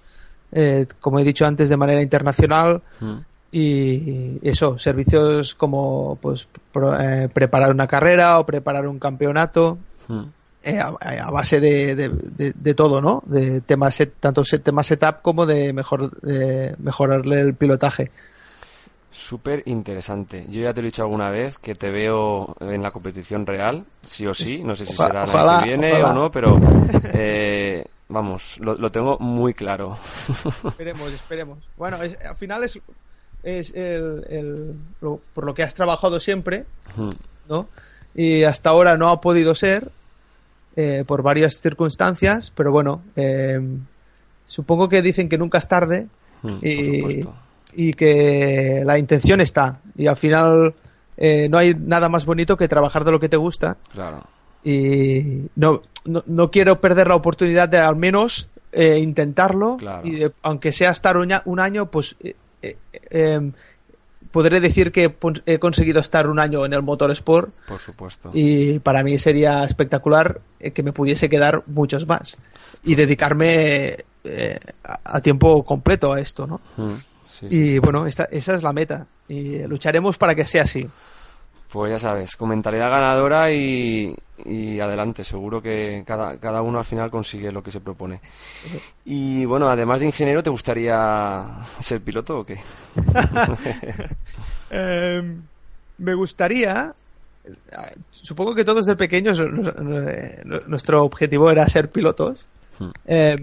[0.51, 3.13] eh, como he dicho antes, de manera internacional ¿Mm?
[3.51, 9.77] y eso, servicios como pues pro- eh, preparar una carrera o preparar un campeonato
[10.07, 10.23] ¿Mm?
[10.63, 10.87] Eh, a,
[11.27, 13.21] a base de, de- de- de todo, ¿no?
[13.25, 18.11] De temas set- tanto set, tema setup como de mejor de mejorarle el pilotaje.
[19.11, 20.45] Súper interesante.
[20.49, 23.85] Yo ya te lo he dicho alguna vez que te veo en la competición real,
[24.03, 24.63] sí o sí.
[24.63, 26.09] No sé si Ojalá- será la ojalá, que viene ojalá.
[26.11, 26.59] o no, pero
[27.13, 29.97] eh, vamos, lo, lo tengo muy claro.
[30.65, 31.59] Esperemos, esperemos.
[31.77, 32.79] Bueno, es- al final es,
[33.43, 36.65] es el, el- lo- por lo que has trabajado siempre.
[37.47, 37.67] ¿no?
[38.15, 39.89] Y hasta ahora no ha podido ser
[40.75, 43.59] eh, por varias circunstancias, pero bueno, eh,
[44.47, 46.07] supongo que dicen que nunca es tarde
[46.41, 46.57] ¿Mm?
[47.75, 49.79] Y, que la intención está.
[49.97, 50.73] Y al final
[51.17, 54.23] eh, no hay nada más bonito que trabajar de lo que te gusta Claro.
[54.63, 60.05] y no, no, no quiero perder la oportunidad de al menos eh, intentarlo Claro.
[60.07, 63.51] y de- aunque sea estar un, un año pues eh, eh,
[64.33, 65.15] podré decir que
[65.45, 68.31] he conseguido estar un año en el motorsport Por supuesto.
[68.33, 72.37] y para mí sería espectacular eh, que me pudiese quedar muchos más
[72.83, 76.61] y dedicarme eh, a, tiempo completo a esto ¿no?
[76.77, 76.95] ¿Mm?
[77.29, 77.79] Sí, sí, y sí.
[77.79, 80.89] bueno esta, esa es la meta y lucharemos para que sea así
[81.73, 84.15] Pues ya sabes, con mentalidad ganadora y,
[84.45, 88.19] y adelante, seguro que cada, cada uno al final consigue lo que se propone.
[89.05, 91.43] Y bueno, además de ingeniero, ¿te gustaría
[91.79, 92.59] ser piloto o qué?
[94.75, 95.35] Eh,
[95.99, 96.93] me gustaría.
[98.11, 99.39] Supongo que todos de pequeños
[100.67, 102.43] nuestro objetivo era ser pilotos.
[102.79, 102.89] Hmm.
[103.05, 103.35] Eh,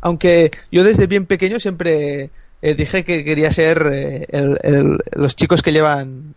[0.00, 2.30] aunque yo desde bien pequeño siempre
[2.62, 6.34] eh, dije que quería ser eh, el- el- los chicos que llevan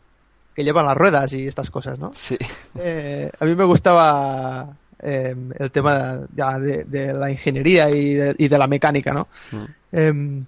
[0.55, 2.11] que llevan las ruedas y estas cosas, ¿no?
[2.13, 2.37] Sí.
[2.79, 8.47] Eh, a mí me gustaba eh, el tema de, de la ingeniería y de, y
[8.47, 9.27] de la mecánica, ¿no?
[9.51, 9.65] Mm.
[9.91, 10.45] Em,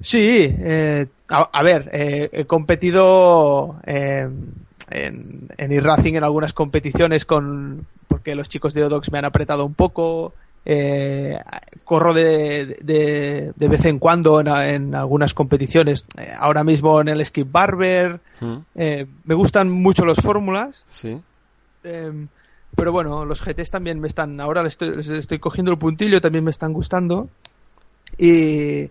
[0.00, 4.52] sí, eh, a, a ver, eh, he competido em,
[4.90, 9.64] en, en e-racing en algunas competiciones con porque los chicos de Odox me han apretado
[9.64, 10.32] un poco.
[10.68, 11.38] Eh,
[11.84, 16.04] corro de, de, de vez en cuando en, en algunas competiciones.
[16.18, 18.20] eh, ahora mismo en el Skip Barber.
[18.40, 18.56] ¿Mm?
[18.74, 20.82] eh, me gustan mucho los fórmulas.
[20.86, 21.18] Sí.
[22.74, 24.40] Pero bueno, los GTs también me están.
[24.40, 27.28] Ahora les estoy, les estoy cogiendo el puntillo, también me están gustando.
[28.18, 28.90] Y,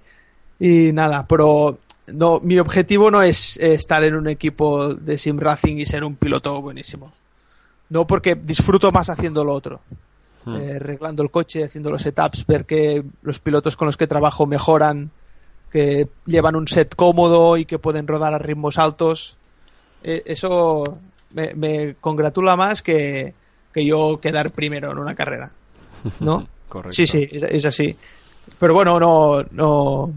[0.60, 5.76] y nada, pero no, mi objetivo no es estar en un equipo de sim racing
[5.78, 7.12] y ser un piloto buenísimo.
[7.90, 9.82] No, porque disfruto más haciendo lo otro.
[10.46, 10.56] Mm.
[10.56, 14.46] Eh, arreglando el coche, haciendo los setups, ver que los pilotos con los que trabajo
[14.46, 15.10] mejoran,
[15.72, 19.38] que llevan un set cómodo y que pueden rodar a ritmos altos.
[20.04, 20.84] Eh, eso
[21.34, 23.34] me, me congratula más que,
[23.74, 25.52] que yo quedar primero en una carrera.
[26.20, 26.48] ¿No?
[26.70, 26.94] Correcto.
[26.94, 27.96] Sí, sí, es, es así.
[28.60, 30.12] Pero bueno, no, no.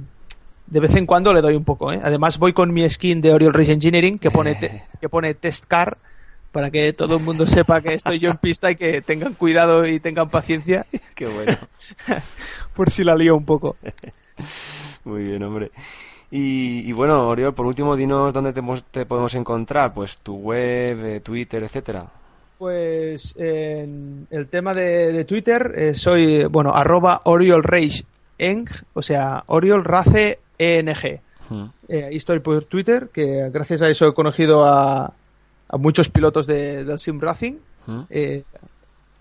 [0.67, 2.01] De vez en cuando le doy un poco, ¿eh?
[2.03, 5.65] Además voy con mi skin de Oriol Race Engineering que pone, te- que pone Test
[5.67, 5.97] Car
[6.53, 9.87] para que todo el mundo sepa que estoy yo en pista y que tengan cuidado
[9.87, 11.57] y tengan paciencia Qué bueno.
[12.75, 13.77] por si la lío un poco.
[15.05, 15.71] Muy bien, hombre.
[16.31, 19.95] Y, y bueno, Oriol, por último, dinos dónde te, mos- te podemos encontrar.
[19.95, 22.07] Pues tu web, eh, Twitter, etcétera.
[22.59, 28.05] Pues en el tema de, de Twitter eh, soy, bueno, arroba Oriol Rage
[28.37, 31.21] Eng, o sea, Oriol Race ENG.
[31.51, 31.65] Mm.
[31.89, 35.13] Eh, ahí estoy por Twitter, que gracias a eso he conocido a,
[35.69, 37.55] a muchos pilotos de- del Sim Racing.
[37.87, 38.01] Mm.
[38.11, 38.43] Eh,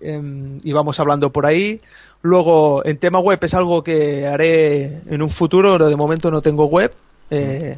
[0.01, 1.79] em, y vamos hablando por ahí.
[2.21, 6.41] Luego, en tema web es algo que haré en un futuro, pero de momento no
[6.41, 6.91] tengo web.
[7.29, 7.77] Eh,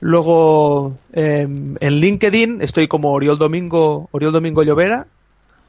[0.00, 5.06] luego, em, en LinkedIn estoy como Oriol Domingo, Oriol Domingo Llovera,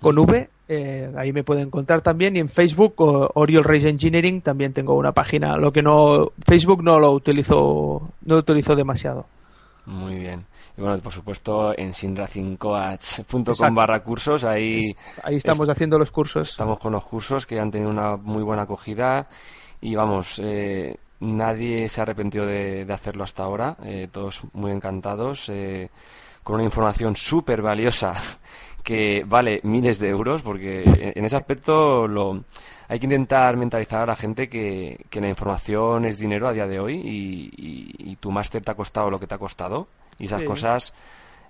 [0.02, 0.50] con V.
[0.74, 2.38] eh, ahí me pueden encontrar también.
[2.38, 5.58] Y en Facebook, o- Oriol Race Engineering, también tengo una página.
[5.58, 9.26] Lo que no, Facebook no lo utilizo, no lo utilizo demasiado.
[9.86, 10.46] Muy bien.
[10.82, 16.50] Y bueno, por supuesto, en sinracingcoach.com barra cursos, ahí Ahí estamos haciendo los cursos.
[16.50, 19.28] estamos con los cursos que han tenido una muy buena acogida
[19.80, 24.72] y vamos, eh, nadie se ha arrepentido de, de hacerlo hasta ahora, eh, todos muy
[24.72, 25.90] encantados, eh,
[26.44, 28.16] con una información súper valiosa
[28.84, 32.44] que vale miles de euros, porque en- en ese aspecto lo,
[32.88, 36.66] hay que intentar mentalizar a la gente que, que la información es dinero a día
[36.66, 39.88] de hoy y, y- y tu máster te ha costado lo que te ha costado
[40.22, 40.46] y esas Sí.
[40.48, 40.94] cosas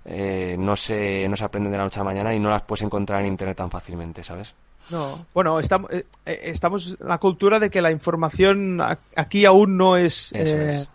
[0.04, 2.62] eh, no, se, no se aprenden de la noche a la mañana y no las
[2.62, 4.54] puedes encontrar en internet tan fácilmente, ¿sabes?
[4.90, 8.80] No, bueno, estamos, eh, eh, estamos en la cultura de que la información
[9.14, 10.90] aquí aún no es, Eso eh, es.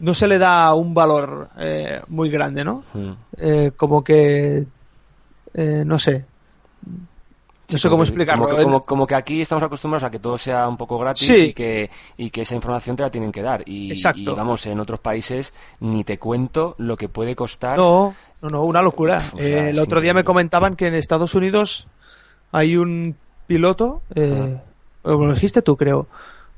[0.00, 2.82] no se le da un valor eh, muy grande, ¿no?
[2.92, 3.12] Mm.
[3.38, 4.66] Eh, como que,
[5.54, 6.24] eh, no sé,
[7.72, 8.44] no sé cómo explicarlo.
[8.44, 11.26] Como que, como- como que aquí estamos acostumbrados a que todo sea un poco gratis
[11.26, 11.46] Sí.
[11.46, 13.62] y, que, y que esa información te la tienen que dar.
[13.66, 14.20] Y, Exacto.
[14.20, 17.78] y, vamos, en otros países ni te cuento lo que puede costar.
[17.78, 19.18] No, no, no, una locura.
[19.34, 21.86] O sea, Eh, el otro día me comentaban que en Estados Unidos
[22.52, 24.58] hay un piloto, eh,
[25.04, 26.06] lo dijiste tú, creo.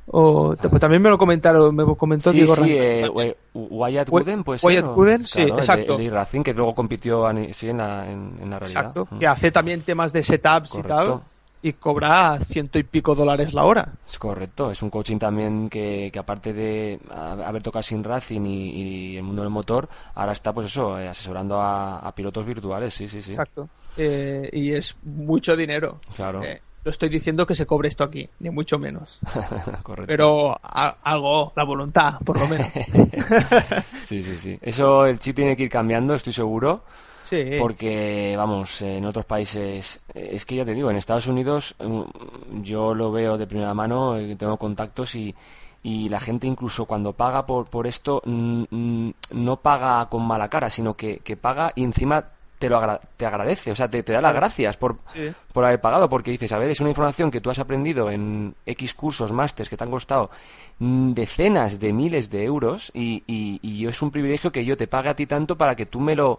[0.09, 4.23] O pues también me lo comentaron, me comentó Sí, Diego sí, eh, Wy- Wyatt Wy-
[4.23, 5.97] Gooden, pues Wyatt Gooden, sí, exacto.
[5.97, 8.87] El de, Racing, que luego compitió sí, en, la, en, en la realidad.
[8.87, 9.19] Exacto, Mm.
[9.19, 11.21] que hace también temas de setups y tal,
[11.63, 13.89] y cobra ciento y pico dólares la hora.
[14.09, 18.71] Es correcto, es un coaching también que, que aparte de haber tocado sin Racing y,
[19.15, 22.95] y el mundo del motor, ahora está pues eso, eh, asesorando a, a pilotos virtuales,
[22.95, 23.33] sí, sí, sí.
[23.33, 23.69] Exacto.
[23.97, 25.99] Eh, y es mucho dinero.
[26.15, 26.45] Claro.
[26.45, 29.19] Eh, no estoy diciendo que se cobre esto aquí, ni mucho menos.
[29.83, 30.07] Correcto.
[30.07, 32.69] Pero a- algo, la voluntad, por lo menos.
[34.01, 34.59] Sí, sí, sí.
[34.63, 36.85] Eso el chip tiene que ir cambiando, estoy seguro,
[37.23, 37.57] Sí.
[37.59, 42.95] porque, vamos, en otros países, es que ya te digo, en Estados Unidos mm, yo
[42.95, 45.35] lo veo de primera mano, eh, tengo contactos y,
[45.83, 50.49] y la gente incluso cuando paga por, por esto mm, mm, no paga con mala
[50.49, 52.25] cara, sino que, que paga y encima
[52.59, 55.31] te lo agra- te agradece, o sea, te, te da las gracias por, Sí.
[55.53, 58.55] por haber pagado, porque dices, a ver, es una información que tú has aprendido en
[58.65, 60.31] X cursos, másters que te han costado
[60.79, 64.75] mm, decenas de miles de euros y, y, y yo es un privilegio que yo
[64.77, 66.39] te pague a ti tanto para que tú me lo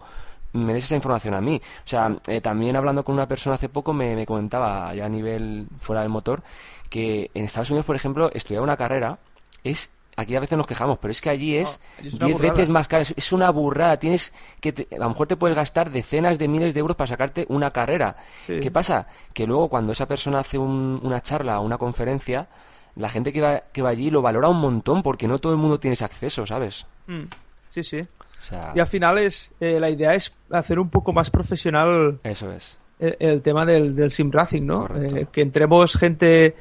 [0.54, 1.60] me des esa información a mí.
[1.84, 5.08] O sea, eh, también hablando con una persona hace poco me, me comentaba ya a
[5.08, 6.42] nivel fuera del motor
[6.88, 9.18] que en Estados Unidos, por ejemplo, estudiar una carrera
[9.62, 9.90] es
[10.20, 12.52] aquí a veces nos quejamos, pero es que allí es allí es una 10 burrada.
[12.54, 13.04] veces más caro.
[13.16, 13.96] Es, una burrada.
[13.98, 17.08] Tienes que te- a lo mejor te puedes gastar decenas de miles de euros para
[17.08, 18.16] sacarte una carrera.
[18.46, 18.60] Sí.
[18.60, 19.06] ¿Qué pasa?
[19.32, 22.48] Que luego cuando esa persona hace un- una charla o una conferencia,
[22.96, 25.58] la gente que va, que va allí lo valora un montón porque no todo el
[25.58, 26.86] mundo tiene ese acceso, ¿sabes?
[27.06, 27.22] Mm,
[27.70, 28.00] Sí, sí.
[28.00, 32.18] O sea, Y al final es eh, la idea es hacer un poco más profesional
[32.24, 32.78] eso es.
[32.98, 34.88] el, el tema del, del sim racing, ¿no?
[34.96, 36.56] Eh, que entremos gente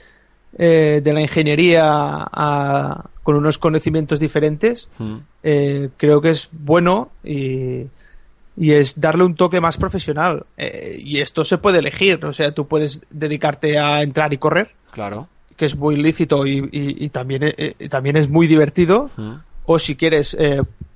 [0.58, 5.16] eh, de la ingeniería a- con unos conocimientos diferentes, Mm.
[5.44, 7.84] eh, creo que es bueno y,
[8.56, 10.46] y es darle un toque más profesional.
[10.58, 14.72] Eh, y esto se puede elegir, o sea, tú puedes dedicarte a entrar y correr,
[14.92, 15.28] Claro.
[15.58, 19.10] que es muy lícito y, y- y también, eh, también es muy divertido.
[19.18, 19.34] Mm.
[19.66, 20.36] O si quieres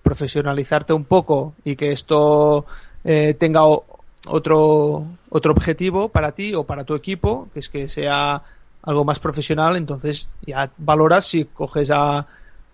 [0.02, 2.66] profesionalizarte un poco y que esto
[3.38, 3.86] tenga o-
[4.28, 8.43] otro, otro objetivo para ti o para tu equipo, que es que sea
[8.84, 12.25] algo más profesional, entonces ya valoras si coges a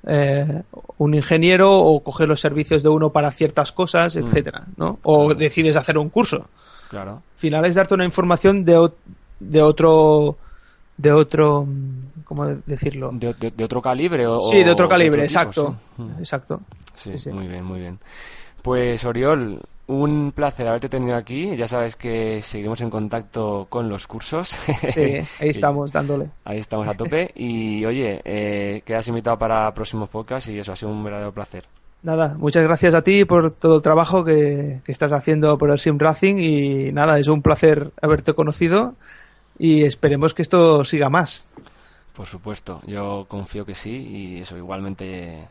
[0.08, 0.64] eh,
[0.98, 5.00] un ingeniero o coges los servicios de uno para ciertas cosas, etcétera, ¿no?
[5.04, 6.46] O decides hacer un curso.
[6.90, 7.12] Claro.
[7.12, 8.90] Al final es darte una información de,
[9.40, 10.38] de otro
[10.96, 13.12] de otro mm, ¿cómo decirlo?
[13.14, 15.76] De, de- de otro calibre o sí, de otro calibre, tipo, exacto.
[15.96, 16.02] sí.
[16.02, 16.20] Mm.
[16.20, 16.62] Exacto.
[16.96, 17.12] Sí.
[17.32, 18.00] muy bien, muy bien.
[18.62, 21.56] Pues Oriol, un placer haberte tenido aquí.
[21.56, 24.50] Ya sabes que seguimos en contacto con los cursos.
[24.50, 26.30] Sí, ahí estamos dándole.
[26.46, 27.32] Ahí estamos a tope.
[27.36, 31.64] Y oye, eh, quedas invitado para próximos podcasts y eso ha sido un verdadero placer.
[32.04, 35.80] Nada, muchas gracias a ti por todo el trabajo que, que estás haciendo por el
[35.80, 38.94] Sim Racing y nada, es un placer haberte conocido
[39.58, 41.44] y esperemos que esto siga más.
[42.16, 45.48] Por supuesto, yo confío que sí y eso igualmente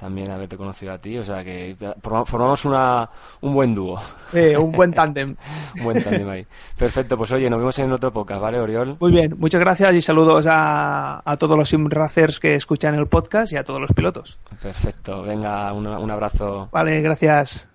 [0.00, 3.08] también haberte conocido a ti, o sea que formamos una,
[3.42, 4.00] un buen dúo.
[4.32, 5.36] Eh, un buen tándem.
[5.76, 6.46] un buen tándem ahí.
[6.78, 8.96] Perfecto, pues oye, nos vemos en otro podcast, ¿vale, Oriol?
[8.98, 13.52] Muy bien, muchas gracias y saludos a, a todos los simracers que escuchan el podcast
[13.52, 14.38] y a todos los pilotos.
[14.62, 16.70] Perfecto, venga, un, un abrazo.
[16.72, 17.68] Vale, gracias.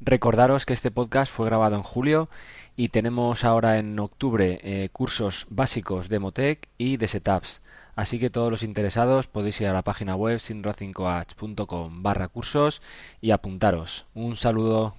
[0.00, 2.28] Recordaros que este podcast fue grabado en julio
[2.76, 7.62] y tenemos ahora en octubre eh, cursos básicos de Motec y de Setups.
[7.98, 12.80] Así que todos los interesados podéis ir a la página web sinracingcoach.com barra cursos
[13.20, 14.06] y apuntaros.
[14.14, 14.94] Un saludo.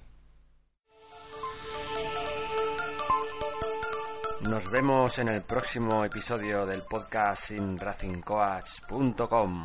[4.46, 9.64] Nos vemos en el próximo episodio del podcast sinracingcoach.com.